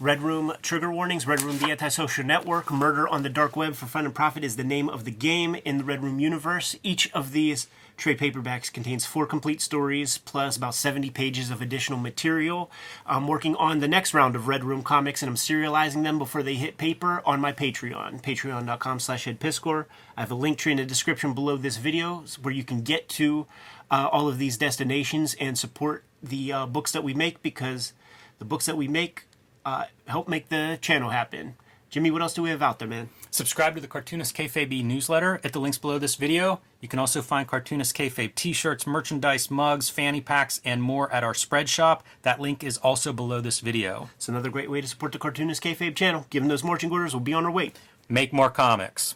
Red 0.00 0.22
Room 0.22 0.52
Trigger 0.62 0.92
Warnings, 0.92 1.26
Red 1.26 1.42
Room 1.42 1.58
The 1.58 1.72
Antisocial 1.72 2.24
Network, 2.24 2.70
Murder 2.70 3.08
on 3.08 3.24
the 3.24 3.28
Dark 3.28 3.56
Web 3.56 3.74
for 3.74 3.86
Fun 3.86 4.04
and 4.04 4.14
Profit 4.14 4.44
is 4.44 4.54
the 4.54 4.62
name 4.62 4.88
of 4.88 5.04
the 5.04 5.10
game 5.10 5.56
in 5.64 5.78
the 5.78 5.84
Red 5.84 6.04
Room 6.04 6.20
universe. 6.20 6.76
Each 6.84 7.10
of 7.12 7.32
these 7.32 7.66
trade 7.96 8.18
paperbacks 8.18 8.72
contains 8.72 9.04
four 9.04 9.26
complete 9.26 9.60
stories 9.60 10.18
plus 10.18 10.56
about 10.56 10.76
70 10.76 11.10
pages 11.10 11.50
of 11.50 11.60
additional 11.60 11.98
material. 11.98 12.70
I'm 13.06 13.26
working 13.26 13.56
on 13.56 13.80
the 13.80 13.88
next 13.88 14.14
round 14.14 14.36
of 14.36 14.46
Red 14.46 14.62
Room 14.62 14.84
comics 14.84 15.20
and 15.20 15.28
I'm 15.28 15.36
serializing 15.36 16.04
them 16.04 16.16
before 16.16 16.44
they 16.44 16.54
hit 16.54 16.78
paper 16.78 17.20
on 17.26 17.40
my 17.40 17.52
Patreon, 17.52 18.22
patreon.com 18.22 19.00
slash 19.00 19.26
edpiskor. 19.26 19.86
I 20.16 20.20
have 20.20 20.30
a 20.30 20.36
link 20.36 20.58
tree 20.58 20.72
in 20.72 20.78
the 20.78 20.84
description 20.84 21.34
below 21.34 21.56
this 21.56 21.76
video 21.76 22.24
where 22.40 22.54
you 22.54 22.62
can 22.62 22.82
get 22.82 23.08
to 23.10 23.46
uh, 23.90 24.08
all 24.12 24.28
of 24.28 24.38
these 24.38 24.56
destinations 24.56 25.34
and 25.40 25.58
support 25.58 26.04
the 26.22 26.52
uh, 26.52 26.66
books 26.66 26.92
that 26.92 27.02
we 27.02 27.14
make 27.14 27.42
because 27.42 27.94
the 28.38 28.44
books 28.44 28.66
that 28.66 28.76
we 28.76 28.86
make 28.86 29.24
uh, 29.68 29.84
help 30.06 30.28
make 30.28 30.48
the 30.48 30.78
channel 30.80 31.10
happen. 31.10 31.54
Jimmy, 31.90 32.10
what 32.10 32.20
else 32.20 32.34
do 32.34 32.42
we 32.42 32.50
have 32.50 32.62
out 32.62 32.78
there, 32.78 32.88
man? 32.88 33.08
Subscribe 33.30 33.74
to 33.74 33.80
the 33.80 33.86
Cartoonist 33.86 34.36
Kayfabe 34.36 34.84
newsletter 34.84 35.40
at 35.42 35.52
the 35.52 35.58
links 35.58 35.78
below 35.78 35.98
this 35.98 36.16
video. 36.16 36.60
You 36.80 36.88
can 36.88 36.98
also 36.98 37.22
find 37.22 37.48
Cartoonist 37.48 37.96
Kayfabe 37.96 38.34
t-shirts, 38.34 38.86
merchandise, 38.86 39.50
mugs, 39.50 39.88
fanny 39.88 40.20
packs, 40.20 40.60
and 40.64 40.82
more 40.82 41.10
at 41.12 41.24
our 41.24 41.34
spread 41.34 41.68
shop. 41.68 42.04
That 42.22 42.40
link 42.40 42.62
is 42.62 42.76
also 42.78 43.12
below 43.12 43.40
this 43.40 43.60
video. 43.60 44.10
It's 44.16 44.28
another 44.28 44.50
great 44.50 44.70
way 44.70 44.80
to 44.82 44.86
support 44.86 45.12
the 45.12 45.18
Cartoonist 45.18 45.62
Kayfabe 45.62 45.96
channel. 45.96 46.26
Given 46.28 46.48
those 46.48 46.64
marching 46.64 46.90
orders, 46.90 47.14
we'll 47.14 47.20
be 47.20 47.34
on 47.34 47.46
our 47.46 47.50
way. 47.50 47.72
Make 48.08 48.32
more 48.32 48.50
comics. 48.50 49.14